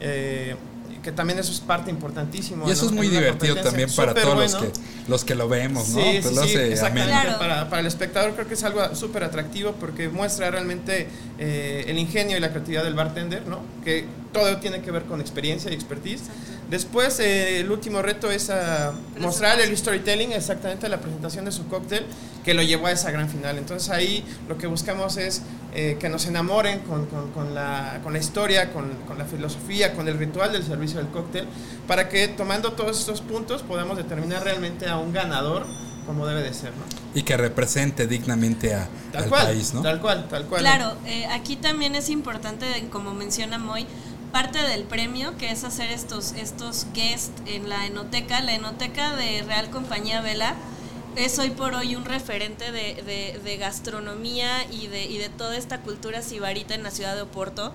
[0.00, 0.56] eh,
[1.02, 2.68] que también eso es parte importantísimo.
[2.68, 2.90] Y eso ¿no?
[2.90, 3.70] es muy divertido competencia.
[3.70, 4.72] también para todos los que,
[5.08, 6.00] los que lo vemos, ¿no?
[6.02, 7.12] Sí, Pues sí, lo sí, hace exactamente.
[7.12, 7.36] ameno.
[7.36, 7.38] Claro.
[7.38, 11.98] Para, para el espectador creo que es algo súper atractivo porque muestra realmente eh, el
[11.98, 13.60] ingenio y la creatividad del bartender, ¿no?
[13.84, 16.22] Que todo tiene que ver con experiencia y expertise.
[16.72, 21.68] Después, eh, el último reto es a mostrar el storytelling, exactamente la presentación de su
[21.68, 22.06] cóctel,
[22.46, 23.58] que lo llevó a esa gran final.
[23.58, 25.42] Entonces ahí lo que buscamos es
[25.74, 30.08] eh, que nos enamoren con, con, la, con la, historia, con, con, la filosofía, con
[30.08, 31.46] el ritual del servicio del cóctel,
[31.86, 35.66] para que tomando todos estos puntos podamos determinar realmente a un ganador
[36.06, 36.84] como debe de ser, ¿no?
[37.14, 39.82] Y que represente dignamente a, al país, ¿no?
[39.82, 40.62] Tal cual, tal cual.
[40.62, 43.86] Claro, eh, aquí también es importante, como menciona Moy,
[44.32, 48.40] parte del premio, que es hacer estos, estos guests en la enoteca.
[48.40, 50.56] La enoteca de Real Compañía Vela
[51.16, 55.82] es hoy por hoy un referente de, de, gastronomía y de, y de toda esta
[55.82, 57.74] cultura sibarita en la ciudad de Oporto.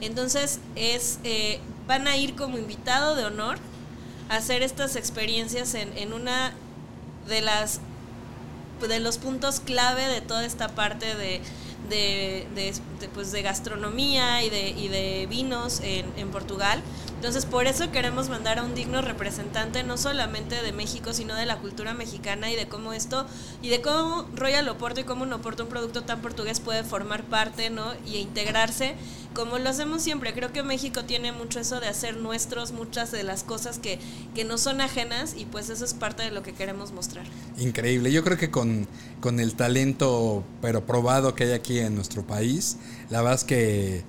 [0.00, 3.58] Entonces, es, eh, van a ir como invitado de honor
[4.30, 6.54] a hacer estas experiencias en, en una
[7.28, 7.80] de las
[8.80, 11.40] de los puntos clave de toda esta parte de,
[11.88, 12.74] de, de,
[13.14, 16.82] pues de gastronomía y de, y de vinos en, en, Portugal.
[17.18, 21.46] Entonces, por eso queremos mandar a un digno representante, no solamente de México, sino de
[21.46, 23.26] la cultura mexicana y de cómo esto,
[23.60, 27.24] y de cómo Royal Oporto y cómo un Oporto, un producto tan portugués, puede formar
[27.24, 27.92] parte, ¿no?
[28.06, 28.94] Y integrarse
[29.34, 30.32] como lo hacemos siempre.
[30.32, 33.98] Creo que México tiene mucho eso de hacer nuestros muchas de las cosas que,
[34.36, 37.26] que no son ajenas y pues eso es parte de lo que queremos mostrar.
[37.58, 38.12] Increíble.
[38.12, 38.86] Yo creo que con,
[39.20, 42.76] con el talento, pero probado que hay aquí en nuestro país,
[43.10, 44.04] la verdad es que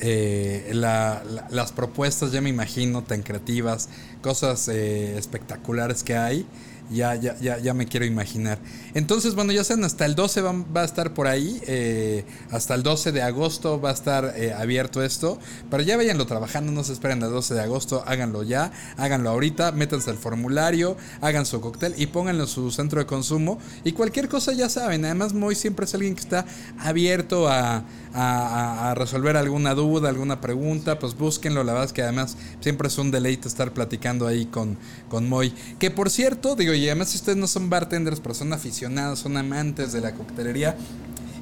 [0.00, 3.88] eh, las propuestas ya me imagino tan creativas,
[4.22, 6.46] cosas eh, espectaculares que hay
[6.90, 8.58] ya, ya, ya, ya me quiero imaginar.
[8.94, 11.60] Entonces, bueno, ya saben, hasta el 12 va, va a estar por ahí.
[11.66, 15.38] Eh, hasta el 12 de agosto va a estar eh, abierto esto.
[15.70, 18.04] Pero ya váyanlo trabajando, no se esperen al 12 de agosto.
[18.06, 19.72] Háganlo ya, háganlo ahorita.
[19.72, 23.58] Métanse al formulario, hagan su cóctel y pónganlo en su centro de consumo.
[23.82, 25.04] Y cualquier cosa ya saben.
[25.04, 26.44] Además, Moy siempre es alguien que está
[26.78, 30.98] abierto a, a, resolver alguna duda, alguna pregunta.
[30.98, 31.64] Pues búsquenlo.
[31.64, 34.76] La verdad es que además siempre es un deleite estar platicando ahí con,
[35.08, 35.54] con Moy.
[35.78, 39.36] Que por cierto, digo, y además si ustedes no son bartenders, pero son aficionados, son
[39.36, 40.76] amantes de la coctelería,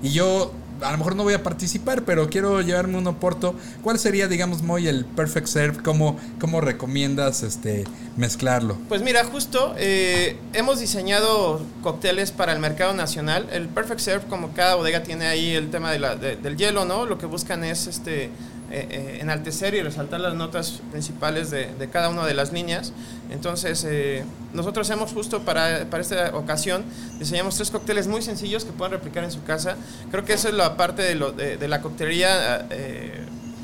[0.03, 3.55] y yo a lo mejor no voy a participar, pero quiero llevarme un oporto.
[3.83, 5.83] ¿Cuál sería, digamos, muy el perfect serve?
[5.83, 7.85] ¿Cómo, cómo recomiendas este
[8.17, 8.77] mezclarlo?
[8.89, 13.49] Pues mira, justo eh, hemos diseñado cócteles para el mercado nacional.
[13.53, 17.07] El perfect serve, como cada bodega tiene ahí el tema del hielo, ¿no?
[17.07, 18.31] Lo que buscan es este
[18.75, 22.95] eh, eh, enaltecer y resaltar las notas principales de, cada una de las líneas.
[23.31, 26.83] Entonces, eh, nosotros hemos justo para, para, esta ocasión,
[27.19, 29.77] diseñamos tres cócteles muy sencillos que puedan replicar en su casa.
[30.11, 32.67] Creo que eso es la parte de, lo, de, la coctelería.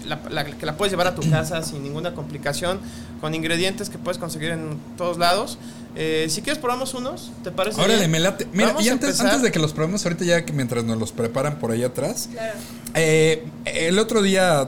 [0.05, 2.79] La, que la puedes llevar a tu casa sin ninguna complicación,
[3.23, 5.59] con ingredientes que puedes conseguir en todos lados.
[5.95, 7.81] Si quieres probamos unos, ¿te parece?
[7.81, 8.47] Órale, me late.
[8.53, 11.59] Mira, y antes, antes, de que los probemos ahorita ya que mientras nos los preparan
[11.59, 12.59] por ahí atrás, claro.
[12.95, 14.67] Eh, el otro día,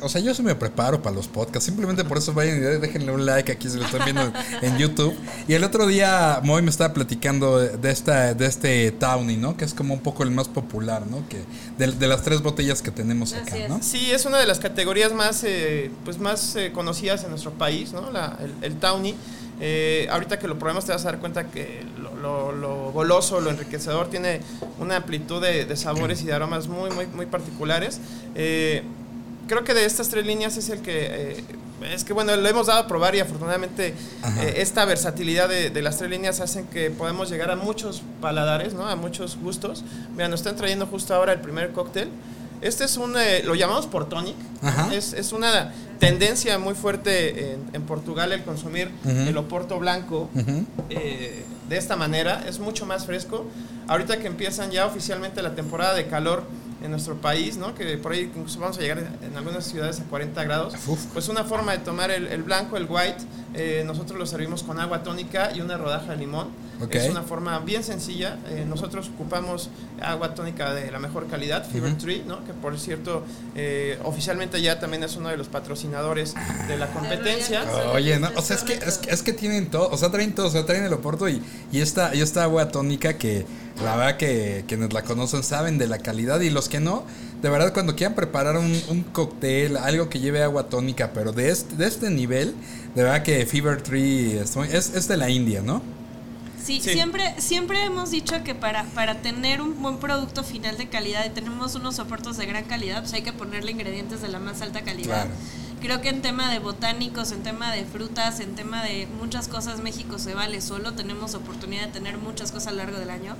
[0.00, 3.12] o sea, yo se me preparo para los podcasts, simplemente por eso vayan y déjenle
[3.12, 5.14] un like aquí si lo están viendo en YouTube.
[5.48, 9.56] Y el otro día Moy me estaba platicando de esta, de este Tawny, ¿no?
[9.56, 11.24] Que es como un poco el más popular, ¿no?
[11.28, 11.42] Que
[11.76, 13.80] de, las tres botellas que tenemos acá, ¿no?
[13.82, 17.92] Sí, es una de las categorías más, eh, pues más eh, conocidas en nuestro país,
[17.92, 18.10] ¿no?
[18.10, 19.16] La, el, el Tawny.
[19.60, 24.08] Eh, ahorita que lo probemos te vas a dar cuenta que lo, goloso, lo enriquecedor
[24.08, 24.40] tiene
[24.78, 28.00] una amplitud de, sabores y de aromas muy, muy, muy particulares.
[28.34, 28.82] Eh,
[29.48, 31.06] creo que de estas tres líneas es el que...
[31.10, 31.44] Eh,
[31.92, 33.92] es que bueno, lo hemos dado a probar y afortunadamente
[34.56, 38.88] esta versatilidad de, las tres líneas hacen que podemos llegar a muchos paladares, ¿no?
[38.88, 39.84] A muchos gustos.
[40.12, 42.08] Mira, nos están trayendo justo ahora el primer cóctel.
[42.60, 43.14] Este es un,
[43.44, 44.36] lo llamamos Portonic.
[44.92, 50.30] Es, es, una tendencia muy fuerte en, Portugal el consumir el oporto blanco
[50.90, 52.44] eh, de esta manera.
[52.48, 53.46] Es mucho más fresco.
[53.88, 56.44] Ahorita que empiezan ya oficialmente la temporada de calor
[56.82, 57.74] en nuestro país, ¿no?
[57.74, 60.74] que por ahí incluso vamos a llegar en algunas ciudades a 40 grados,
[61.12, 65.02] pues una forma de tomar el, blanco, el white, eh, nosotros lo servimos con agua
[65.02, 66.66] tónica y una rodaja de limón.
[66.90, 68.36] Es una forma bien sencilla.
[68.50, 69.70] Eh, nosotros ocupamos
[70.02, 72.44] agua tónica de la mejor calidad, Fever Tree, ¿no?
[72.44, 76.34] que por cierto, eh, oficialmente ya también es uno de los patrocinadores
[76.68, 77.64] de la competencia.
[77.94, 80.50] Oye, no, o sea, es que, es, que tienen todo, o sea, traen todo, o
[80.50, 83.46] sea, traen el Oporto y, y, esta, y esta agua tónica que
[83.82, 87.04] la verdad que quienes la conocen saben de la calidad y los que no,
[87.42, 91.50] de verdad cuando quieran preparar un, un cóctel, algo que lleve agua tónica, pero de
[91.50, 92.54] este, de este nivel,
[92.94, 94.56] de verdad que Fever Tree es,
[94.94, 95.82] es de la India, ¿no?
[96.66, 101.24] Sí, Siempre, siempre hemos dicho que para, para tener un buen producto final de calidad
[101.24, 104.60] y tenemos unos soportes de gran calidad, pues hay que ponerle ingredientes de la más
[104.62, 105.28] alta calidad.
[105.80, 109.80] Creo que en tema de botánicos, en tema de frutas, en tema de muchas cosas,
[109.80, 110.94] México se vale solo.
[110.94, 113.36] Tenemos oportunidad de tener muchas cosas a lo largo del año.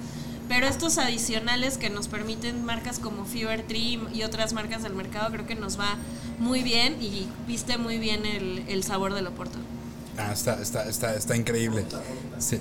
[0.49, 5.31] Pero estos adicionales que nos permiten marcas como Fever Tree y otras marcas del mercado,
[5.33, 5.97] creo que nos va
[6.39, 9.59] muy bien y viste muy bien el, el sabor del oporto.
[10.19, 11.85] Ah, está, está, está, está increíble.
[12.39, 12.61] Sí.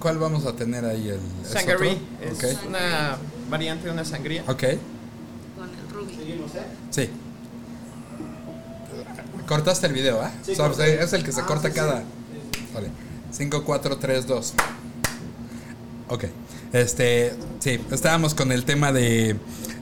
[0.00, 1.08] ¿Cuál vamos a tener ahí?
[1.08, 2.66] El, ¿es Sangaree es Ok.
[2.68, 3.16] una
[3.50, 4.42] variante de una sangría.
[4.42, 4.48] Ok,
[5.56, 6.14] Con el Ruby.
[6.16, 6.62] Seguimos, ¿eh?
[6.90, 7.08] sí.
[9.46, 10.30] Cortaste el video, ¿ah?
[10.44, 11.02] Sí, O sea, corté.
[11.02, 11.80] es el que se Ah, corta sí, sí.
[11.80, 12.02] cada.
[12.74, 12.88] Vale.
[13.30, 14.54] 5, 4, 3, 2.
[16.08, 16.24] Ok.
[16.72, 19.36] Este, sí, estábamos con el tema de,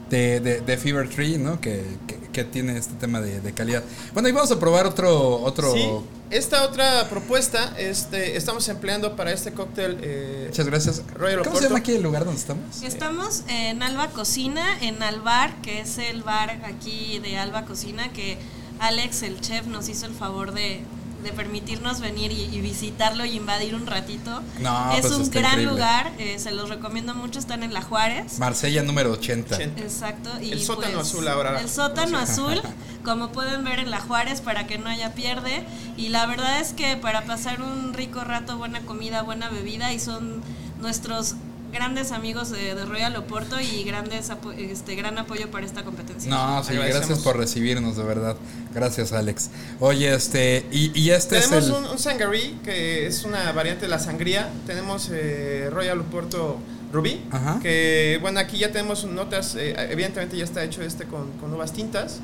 [0.09, 1.59] de, de, de Fever Tree, ¿no?
[1.59, 3.83] Que, que, que tiene este tema de, de calidad.
[4.13, 5.41] Bueno, y vamos a probar otro.
[5.41, 5.89] otro Sí,
[6.29, 9.97] esta otra propuesta este, estamos empleando para este cóctel.
[10.03, 11.03] eh, Muchas gracias.
[11.15, 12.83] Royal ¿Cómo se llama aquí el lugar donde estamos?
[12.83, 18.37] Estamos en Alba Cocina, en Albar, que es el bar aquí de Alba Cocina, que
[18.79, 20.81] Alex, el chef, nos hizo el favor de,
[21.27, 24.41] de permitirnos venir y, y visitarlo y invadir un ratito.
[24.59, 25.71] No, es pues un gran increíble.
[25.71, 28.39] lugar, eh, se los recomiendo mucho, están en La Juárez.
[28.39, 29.55] Marsella número 80.
[29.55, 29.81] 80.
[29.81, 30.29] Exacto.
[30.41, 31.59] Y El sótano pues, azul ahora.
[31.59, 32.61] El sótano azul,
[33.03, 35.65] como pueden ver en La Juárez, para que no haya pierde.
[35.97, 39.99] Y la verdad es que para pasar un rico rato, buena comida, buena bebida, y
[39.99, 40.41] son
[40.79, 41.35] nuestros
[41.71, 46.29] grandes amigos de, de Royal Oporto y grandes apo- este gran apoyo para esta competencia.
[46.29, 48.35] No, sí, gracias por recibirnos, de verdad.
[48.73, 49.49] Gracias, Alex.
[49.79, 51.75] Oye, este, y, y este Tenemos es el.
[51.75, 54.49] un, un sangaree que es una variante de la sangría.
[54.65, 56.57] Tenemos eh, Royal Oporto
[56.93, 57.21] Rubí.
[57.31, 57.59] Ajá.
[57.61, 59.55] Que bueno, aquí ya tenemos notas.
[59.55, 62.19] eh, evidentemente ya está hecho este con, con uvas tintas.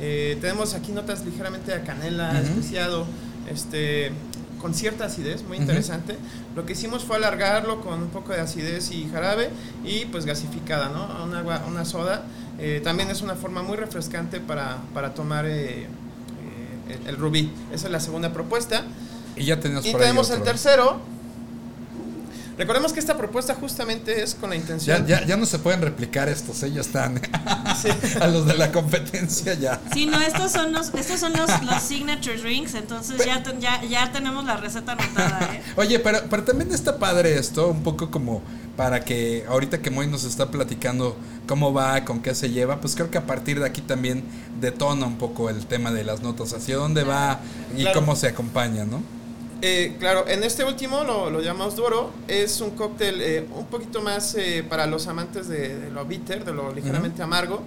[0.00, 2.52] Eh, tenemos aquí notas ligeramente a canela, Ujú.
[2.58, 3.06] especiado,
[3.50, 4.12] este,
[4.60, 6.16] con cierta acidez, muy interesante.
[6.54, 9.50] Lo que hicimos fue alargarlo con un poco de acidez y jarabe
[9.84, 11.24] y pues gasificada, ¿no?
[11.24, 12.24] Un agua, una soda.
[12.58, 15.88] Eh, también es una forma muy refrescante para, para tomar eh, eh,
[16.88, 17.52] el, el rubí.
[17.72, 18.84] Esa es la segunda propuesta.
[19.36, 21.00] Y ya tenemos Y tenemos el tercero.
[22.58, 25.06] Recordemos que esta propuesta justamente es con la Ya, intención.
[25.06, 27.20] ya, ya no se pueden replicar estos, ellos están
[27.80, 27.88] Sí.
[28.20, 29.80] a los de la competencia ya.
[29.94, 33.82] Sí, no, estos son los, estos son los, los signature drinks, entonces ya, ten- ya,
[33.84, 35.62] ya tenemos la receta anotada, ¿eh?
[35.76, 38.42] Oye, pero, pero también está padre esto, un poco como
[38.76, 41.16] para que ahorita que Moy nos está platicando
[41.46, 44.24] cómo va, con qué se lleva, pues creo que a partir de aquí también
[44.60, 47.40] detona un poco el tema de las notas, hacia dónde va
[47.76, 48.00] y Claro.
[48.00, 49.02] cómo se acompaña, ¿no?
[49.60, 52.10] Eh, claro, en este último lo, lo llamamos Duro.
[52.28, 56.44] Es un cóctel eh, un poquito más eh, para los amantes de, de lo bitter,
[56.44, 57.62] de lo ligeramente amargo.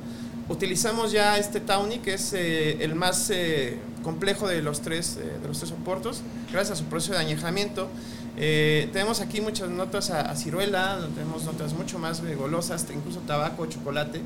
[0.47, 5.39] Utilizamos ya este Tawny, que es eh, el más eh, complejo de los tres eh,
[5.41, 7.89] de los tres soportos, gracias a su proceso de añejamiento.
[8.35, 14.21] Tenemos aquí muchas notas a, a ciruela, tenemos notas mucho más golosas, incluso tabaco, chocolate.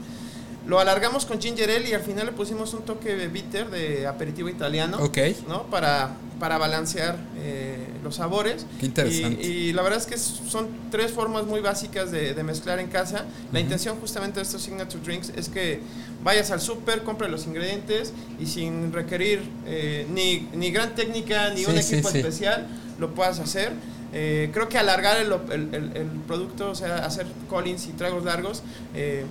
[0.67, 4.07] Lo alargamos con ginger ale y al final le pusimos un toque de bitter de
[4.07, 4.97] aperitivo italiano.
[4.99, 5.17] Ok.
[5.47, 5.63] ¿no?
[5.67, 8.65] Para, para balancear eh, los sabores.
[8.79, 9.43] Qué interesante.
[9.43, 12.87] Y, y la verdad es que son tres formas muy básicas de, de mezclar en
[12.87, 13.25] casa.
[13.51, 15.81] La intención justamente de estos signature drinks es que
[16.23, 21.65] vayas al súper, compre los ingredientes y sin requerir eh, ni, ni gran técnica ni
[21.65, 22.17] un Sí, sí, equipo sí.
[22.19, 22.65] especial,
[22.97, 23.71] lo puedas hacer.
[24.17, 28.23] Eh, creo que alargar el, el- el- el producto, o sea, hacer collins y tragos
[28.23, 28.63] largos,
[28.95, 29.25] eh,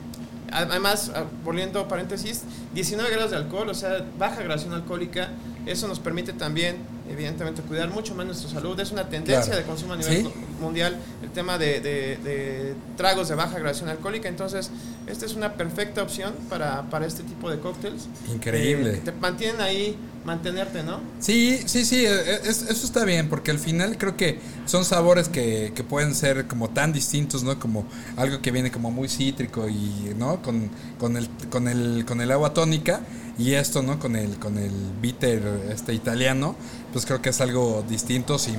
[0.54, 5.30] Además, ah, volviendo paréntesis, 19 grados de alcohol, o sea, baja graduación alcohólica,
[5.66, 6.76] eso nos permite también,
[7.08, 8.78] evidentemente, cuidar mucho más nuestra salud.
[8.80, 9.58] Es una tendencia Claro.
[9.60, 10.30] de consumo a nivel Sí.
[10.60, 14.28] mundial el tema de, de- de tragos de baja graduación alcohólica.
[14.28, 14.70] Entonces,
[15.06, 18.02] esta es una perfecta opción para, para este tipo de cócteles.
[18.32, 18.90] Increíble.
[18.94, 21.00] Eh, te mantienen ahí, mantenerte, ¿no?
[21.20, 25.28] Sí, sí, sí, eh, es- eso está bien, porque al final creo que son sabores
[25.28, 27.58] que, que pueden ser como tan distintos, ¿no?
[27.60, 27.84] Como
[28.16, 30.40] algo que viene como muy cítrico y, ¿no?
[30.40, 33.00] Con, con, el, con, el, con el agua tónica
[33.36, 33.98] y esto, ¿no?
[33.98, 36.56] Con el, con el bitter este italiano,
[36.94, 38.56] pues creo que es algo distinto sin,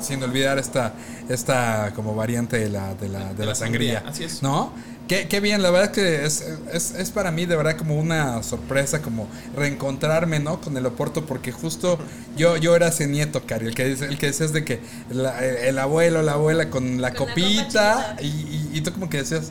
[0.00, 0.94] sin olvidar esta,
[1.28, 4.02] esta como variante de la, de la, de la sangría.
[4.06, 4.42] Así es.
[4.42, 4.72] ¿No?
[5.08, 6.42] Qué, qué bien, la verdad que es,
[6.72, 10.60] es, es para mí de verdad como una sorpresa, como reencontrarme, ¿no?
[10.60, 11.98] Con el Oporto, porque justo
[12.36, 15.44] yo, yo era ese nieto, Cari, el que, dice- el que decías de que la-
[15.44, 19.50] el abuelo, la abuela con la Con copita, y, y, y tú como que decías,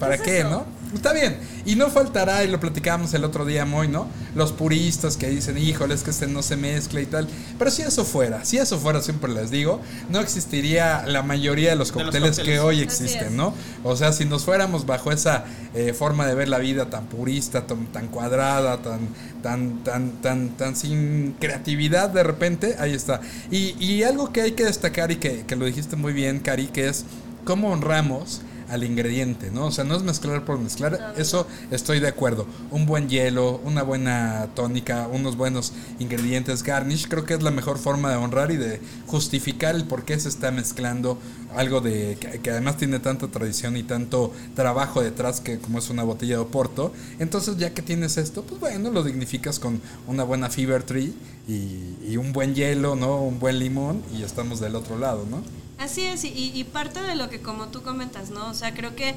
[0.00, 0.50] ¿para ¿Qué qué, es eso?
[0.50, 0.64] no?
[0.94, 4.06] Está bien, y no faltará, y lo platicábamos el otro día, Moy, ¿no?
[4.34, 7.28] Los puristas que dicen, híjole, es que este no se mezcla y tal.
[7.58, 11.76] Pero si eso fuera, si eso fuera, siempre les digo, no existiría la mayoría de
[11.76, 13.36] los De los cócteles que hoy existen.
[13.36, 13.54] ¿no?
[13.82, 17.66] O sea, si nos fuéramos bajo esa eh, forma de ver la vida tan purista,
[17.66, 19.00] tan, tan cuadrada, tan,
[19.42, 23.20] tan, tan, tan, tan sin creatividad de repente, ahí está.
[23.50, 26.66] Y, y algo que hay que destacar y que, que lo dijiste muy bien, Cari,
[26.68, 27.04] que es
[27.44, 29.66] cómo honramos al ingrediente, ¿no?
[29.66, 32.46] O sea, no es mezclar por mezclar, eso estoy de acuerdo.
[32.70, 37.78] Un buen hielo, una buena tónica, unos buenos ingredientes garnish, creo que es la mejor
[37.78, 41.18] forma de honrar y de justificar el por qué se está mezclando
[41.54, 46.02] algo de que, además tiene tanta tradición y tanto trabajo detrás que como es una
[46.02, 46.92] botella de Oporto.
[47.18, 51.14] Entonces, ya que tienes esto, pues bueno, lo dignificas con una buena Fever Tree
[51.46, 53.22] y, y un buen hielo, ¿no?
[53.22, 55.63] Un buen limón y estamos del otro lado, ¿no?
[55.78, 58.48] Así es, y, y parte de lo que como tú comentas, ¿no?
[58.48, 59.14] O sea, creo que,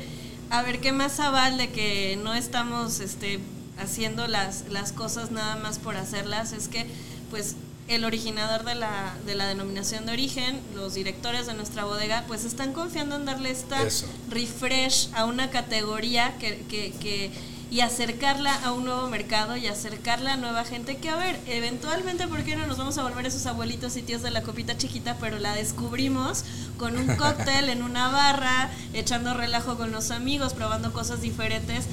[0.50, 3.40] a ver, ¿qué más aval de que no estamos este,
[3.80, 6.54] haciendo las, las cosas nada más por hacerlas?
[6.54, 6.88] Es que,
[7.30, 7.56] pues,
[7.88, 12.44] el originador de la, de la denominación de origen, los directores de nuestra bodega, pues
[12.44, 13.80] están confiando en darle esta
[14.30, 17.32] refresh a una categoría que, que, que
[17.70, 22.28] y acercarla a un nuevo mercado y acercarla a nueva gente que, a ver, eventualmente,
[22.28, 25.18] ¿por qué no nos vamos a volver esos abuelitos y tíos de la copita chiquita?
[25.20, 26.44] Pero la descubrimos
[26.78, 31.86] con un cóctel en una barra, echando relajo con los amigos, probando cosas diferentes.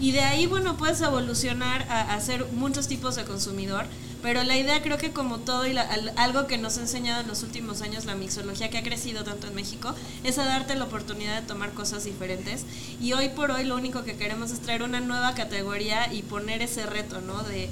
[0.00, 3.86] Y de ahí, bueno, puedes evolucionar a, a ser muchos tipos de consumidor
[4.22, 5.76] pero la idea creo que como todo y
[6.16, 9.46] algo que nos ha enseñado en los últimos años la mixología que ha crecido tanto
[9.46, 9.94] en México
[10.24, 12.64] es a darte la oportunidad de tomar cosas diferentes
[13.00, 16.62] y hoy por hoy lo único que queremos es traer una nueva categoría y poner
[16.62, 17.42] ese reto, ¿no?
[17.42, 17.68] De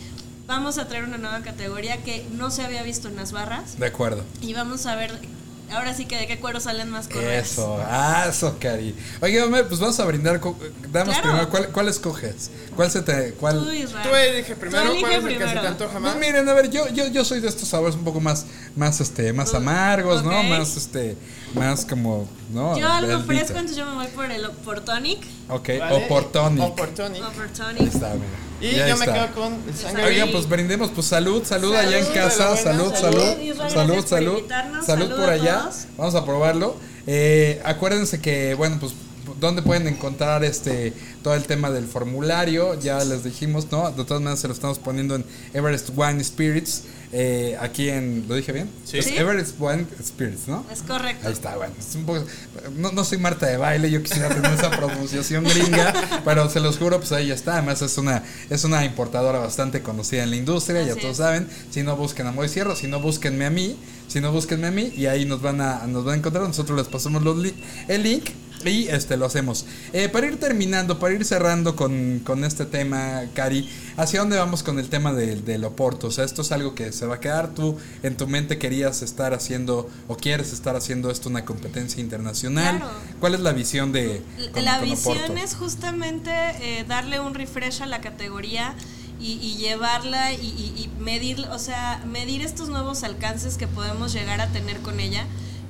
[0.47, 3.79] vamos a traer una nueva categoría que no se había visto en las barras.
[3.79, 4.25] De acuerdo.
[4.41, 5.19] Y vamos a ver
[5.75, 7.25] Ahora sí que de qué cuero salen más cosas.
[7.25, 8.95] Eso, ah, eso, Cari.
[9.21, 10.41] Oye, pues vamos a brindar.
[10.93, 12.51] Damos primero, ¿cuál, ¿cuál, escoges?
[12.77, 13.33] ¿Cuál se te.?
[13.33, 13.59] Cuál?
[13.59, 16.15] Tú, Tú elige primero, ¿cuál es el que se te antoja más?
[16.15, 18.47] No, miren, a ver, yo, yo, yo soy de estos sabores un poco más,
[18.77, 20.43] más, este, más amargos, ¿no?
[20.45, 21.17] Más, este,
[21.55, 22.79] más como, ¿no?
[22.79, 25.21] Yo algo fresco, entonces yo me voy por el Oportonic.
[25.49, 26.05] Ok, vale.
[26.05, 26.65] Oportonic.
[26.65, 27.23] Oportonic.
[27.25, 27.95] Oportonic.
[27.95, 28.15] Está,
[28.65, 30.05] Y yo me quedo con el sangre.
[30.05, 33.35] Oigan, pues brindemos, pues salud, salud, allá en casa, salud, salud,
[33.69, 34.43] salud, salud,
[34.85, 35.69] salud, por allá.
[35.97, 36.77] Vamos a probarlo.
[37.07, 38.95] Eh, acuérdense que, bueno, pues
[39.41, 43.91] dónde pueden encontrar este todo el tema del formulario, ya les dijimos, ¿no?
[43.91, 46.83] De todas maneras se lo estamos poniendo en Everest Wine Spirits.
[47.17, 48.25] Eh, aquí en.
[48.29, 48.69] ¿Lo dije bien?
[48.85, 48.99] Sí.
[48.99, 50.67] Everest One Spirits, ¿no?
[50.73, 51.29] Es correcto.
[51.29, 51.73] Ahí está, bueno.
[52.77, 56.77] no, no, soy Marta de baile, yo quisiera tener esa pronunciación gringa, pero se los
[56.77, 57.53] juro, pues ahí ya está.
[57.53, 61.47] Además, es una, es una importadora bastante conocida en la industria, ya todos saben.
[61.71, 63.77] Si no, busquen a Moy Cierro, si no, búsquenme a mí.
[64.09, 66.45] Si no, búsquenme a mí y ahí nos van a, nos van a encontrar.
[66.47, 67.37] Nosotros les pasamos los
[67.89, 68.31] el link
[68.71, 69.67] y este lo hacemos.
[69.93, 74.63] Eh, para ir terminando, para ir cerrando con, con, este tema, Cari, ¿hacia dónde vamos
[74.63, 76.09] con el tema del, del Oporto?
[76.09, 77.55] O sea, esto es algo que se va a quedar.
[77.55, 82.83] Tú en tu mente querías estar haciendo o quieres estar haciendo esto una competencia internacional.
[83.21, 84.23] ¿Cuál es la visión de...
[84.55, 88.75] la visión es justamente eh, darle un refresh a la categoría.
[89.27, 94.49] Y, llevarla y, y, medir, o sea, medir estos nuevos alcances que podemos llegar a
[94.49, 95.25] tener con ella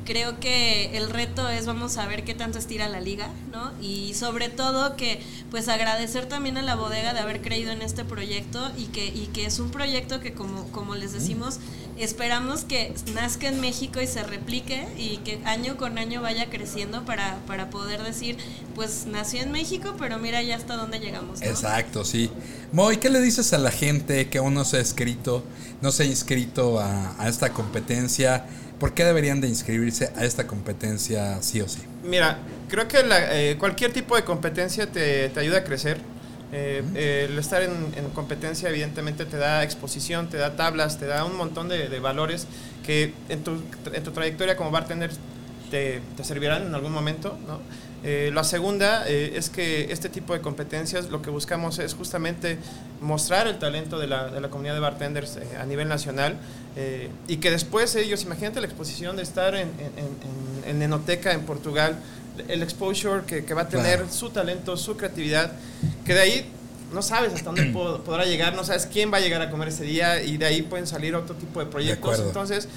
[0.05, 3.73] creo que el reto es vamos a ver qué tanto estira la liga, ¿no?
[3.81, 8.05] Y sobre todo que pues agradecer también a la bodega de haber creído en este
[8.05, 11.59] proyecto y que, y que es un proyecto que como, como les decimos,
[11.99, 17.05] esperamos que nazca en México y se replique y que año con año vaya creciendo
[17.05, 18.37] para, para poder decir,
[18.75, 21.41] pues nació en México, pero mira ya hasta dónde llegamos.
[21.43, 22.31] Exacto, sí.
[22.73, 25.45] Moy, ¿qué le dices a la gente que aún no se ha inscrito,
[25.81, 28.47] no se ha inscrito a, a esta competencia?
[28.79, 31.81] ¿Por qué deberían de inscribirse a esta competencia sí o sí?
[32.03, 35.99] Mira, creo que eh, cualquier tipo de competencia te, te ayuda a crecer.
[36.53, 41.37] Eh, el estar en, competencia evidentemente te da exposición, te da tablas, te da un
[41.37, 42.47] montón de, de valores
[42.85, 43.61] que en tu,
[43.93, 45.11] en tu, trayectoria como bartender
[45.71, 47.37] te, te servirán en algún momento.
[47.47, 47.61] ¿no?
[48.05, 52.59] Eh, la segunda es que este tipo de competencias lo que buscamos es justamente
[53.01, 56.37] mostrar el talento de la, de la comunidad de bartenders a nivel nacional
[56.77, 61.43] eh, y que después ellos, imagínate la exposición de estar en, en, en, Enoteca, en
[61.43, 61.97] Portugal,
[62.49, 65.53] el exposure que, que va a tener su talento, su creatividad,
[66.05, 66.47] que de ahí
[66.93, 67.65] no sabes hasta dónde
[68.05, 70.63] podrá llegar, no sabes quién va a llegar a comer ese día y de ahí
[70.63, 72.19] pueden salir otro tipo de proyectos.
[72.21, 72.69] Entonces,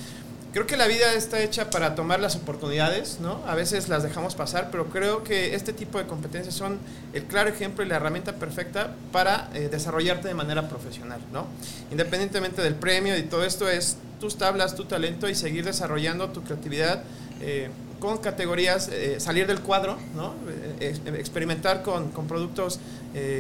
[0.54, 3.42] creo que la vida está hecha para tomar las oportunidades, ¿no?
[3.48, 6.80] A veces las dejamos pasar, pero creo que este tipo de competencias son
[7.14, 11.48] el claro ejemplo y la herramienta perfecta para eh, desarrollarte de manera profesional, ¿no?
[11.92, 16.44] Independientemente del premio y todo esto es tus tablas, tu talento y seguir desarrollando tu
[16.44, 17.04] creatividad
[17.42, 17.70] eh,
[18.00, 20.36] con categorías, eh, salir del cuadro, ¿no?
[20.80, 22.80] experimentar con, con productos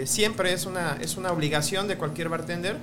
[0.05, 2.78] siempre es una, es una obligación de cualquier bartender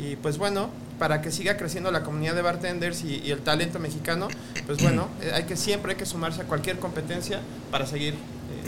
[0.00, 4.28] y pues bueno, para que siga creciendo la comunidad de bartenders y, el talento mexicano,
[4.66, 7.40] pues bueno, eh, hay que siempre hay que sumarse a cualquier competencia
[7.70, 8.14] para seguir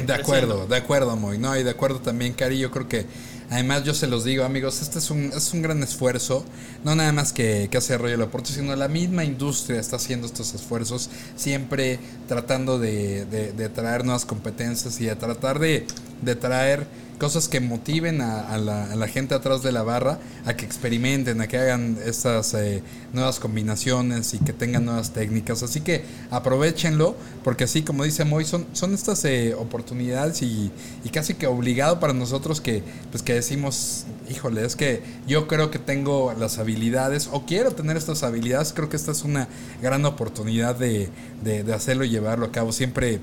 [0.06, 1.38] De acuerdo, de acuerdo, Moy.
[1.38, 2.58] No, y de acuerdo también, Cari.
[2.58, 3.06] Yo creo que
[3.52, 6.42] Además, yo se los digo, amigos, este es un, es un gran esfuerzo,
[6.84, 10.54] no nada más que, que hace Rollo Laporte, sino la misma industria está haciendo estos
[10.54, 15.86] esfuerzos, siempre tratando de, de, traer nuevas competencias y de tratar de,
[16.22, 16.86] de traer
[17.22, 21.56] cosas que motiven a, la, gente atrás de la barra a que experimenten, a que
[21.56, 25.62] hagan estas eh, nuevas combinaciones y que tengan nuevas técnicas.
[25.62, 27.14] Así que aprovechenlo,
[27.44, 30.72] porque así como dice Moy, son, estas eh, oportunidades y,
[31.12, 35.78] casi que obligado para nosotros que, pues que decimos, híjole, es que yo creo que
[35.78, 39.46] tengo las habilidades o quiero tener estas habilidades, creo que esta es una
[39.80, 41.08] gran oportunidad de,
[41.44, 42.72] de, de hacerlo y llevarlo a cabo.
[42.72, 43.20] Siempre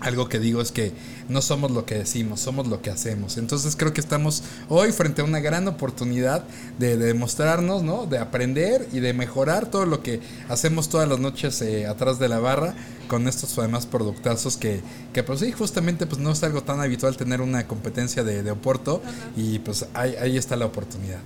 [0.00, 0.92] algo que digo es que
[1.28, 3.36] no somos lo que decimos, somos lo que hacemos.
[3.36, 6.44] Entonces creo que estamos hoy frente a una gran oportunidad
[6.78, 8.06] de, demostrarnos, ¿no?
[8.06, 12.28] De aprender y de mejorar todo lo que hacemos todas las noches eh, atrás de
[12.28, 12.74] la barra
[13.08, 14.80] con estos además productazos que,
[15.12, 18.50] que pues sí, justamente pues no es algo tan habitual tener una competencia de, de
[18.50, 19.02] Oporto
[19.36, 21.20] y pues ahí, ahí está la oportunidad.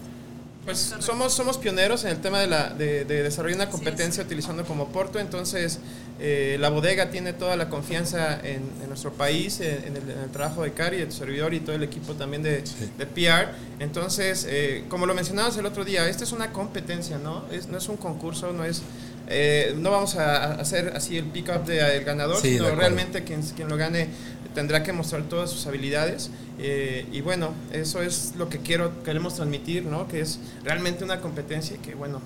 [0.64, 4.88] Pues somos, somos pioneros en el tema de, la, de, desarrollar una competencia utilizando como
[4.88, 5.78] Porto, entonces
[6.18, 10.98] eh, la bodega tiene toda la confianza en, nuestro país, en, el, trabajo de Cari,
[10.98, 12.64] de tu servidor y todo el equipo también de,
[12.96, 13.52] de PR.
[13.78, 17.44] Entonces, eh, como lo mencionabas el otro día, esta es una competencia, ¿no?
[17.52, 18.82] Es, no es un concurso, no es...
[19.26, 23.76] Eh, no vamos a hacer así el pick-up del ganador, sino realmente quien, quien lo
[23.78, 24.08] gane
[24.54, 29.34] tendrá que mostrar todas sus habilidades eh, y bueno, eso es lo que quiero, queremos
[29.34, 30.08] transmitir, ¿no?
[30.08, 32.20] Que es realmente una competencia y que bueno,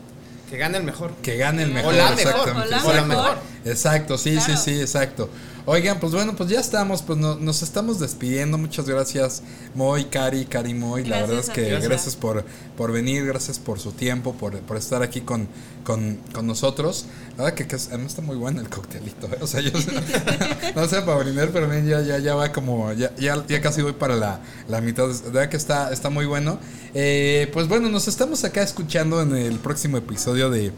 [0.50, 1.12] que gane el mejor.
[1.22, 1.94] Que gane el mejor.
[1.94, 2.50] O la mejor.
[2.50, 3.38] O la, mejor.
[3.64, 5.28] Exacto, sí, sí, sí, exacto.
[5.70, 8.56] Oigan, pues bueno, pues ya estamos, pues nos estamos despidiendo.
[8.56, 9.42] Muchas gracias,
[9.74, 11.04] Moy, Cari, Cari Moy.
[11.04, 12.42] la verdad es que gracias, por,
[12.74, 15.46] por venir, gracias por su tiempo, por, por estar aquí con,
[15.84, 17.04] con, con, nosotros.
[17.36, 19.26] La verdad que, que además está muy bueno el coctelito.
[19.26, 19.38] ¿eh?
[19.42, 19.72] O sea, yo
[20.74, 23.82] no sé para brindar, pero bien, ya, ya, ya va como, ya, ya, ya casi
[23.82, 25.06] voy para la, la mitad.
[25.06, 26.58] La verdad que está, está muy bueno.
[26.94, 30.72] Eh, pues bueno, nos estamos acá escuchando en el próximo episodio de,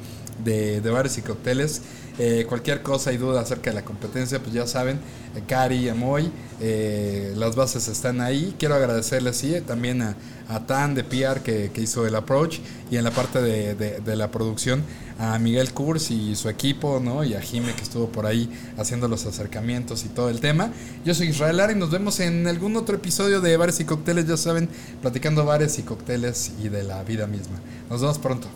[0.45, 1.83] de, bares y cócteles.
[2.19, 4.99] Eh, cualquier cosa y duda acerca de la competencia, pues ya saben,
[5.35, 6.31] eh, Cari, Amoy,
[6.61, 8.55] eh, las bases están ahí.
[8.59, 10.17] Quiero agradecerles sí, también a,
[10.49, 12.59] a, Tan de PR que, hizo el approach
[12.91, 14.83] y en la parte de, de, la producción
[15.19, 17.25] a Miguel Kurz y su equipo, ¿no?
[17.25, 20.73] Y a Jime que estuvo por ahí haciendo los acercamientos y todo el tema.
[21.05, 24.27] Yo soy Israel Lara y nos vemos en algún otro episodio de Bares y Cócteles,
[24.27, 24.69] ya saben,
[25.01, 27.61] platicando bares y cócteles y de la vida misma.
[27.89, 28.49] Nos vemos pronto.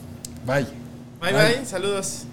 [0.47, 0.84] Bye.
[1.25, 1.57] Bye, bye.
[1.57, 1.65] bye.
[1.65, 2.27] saludos.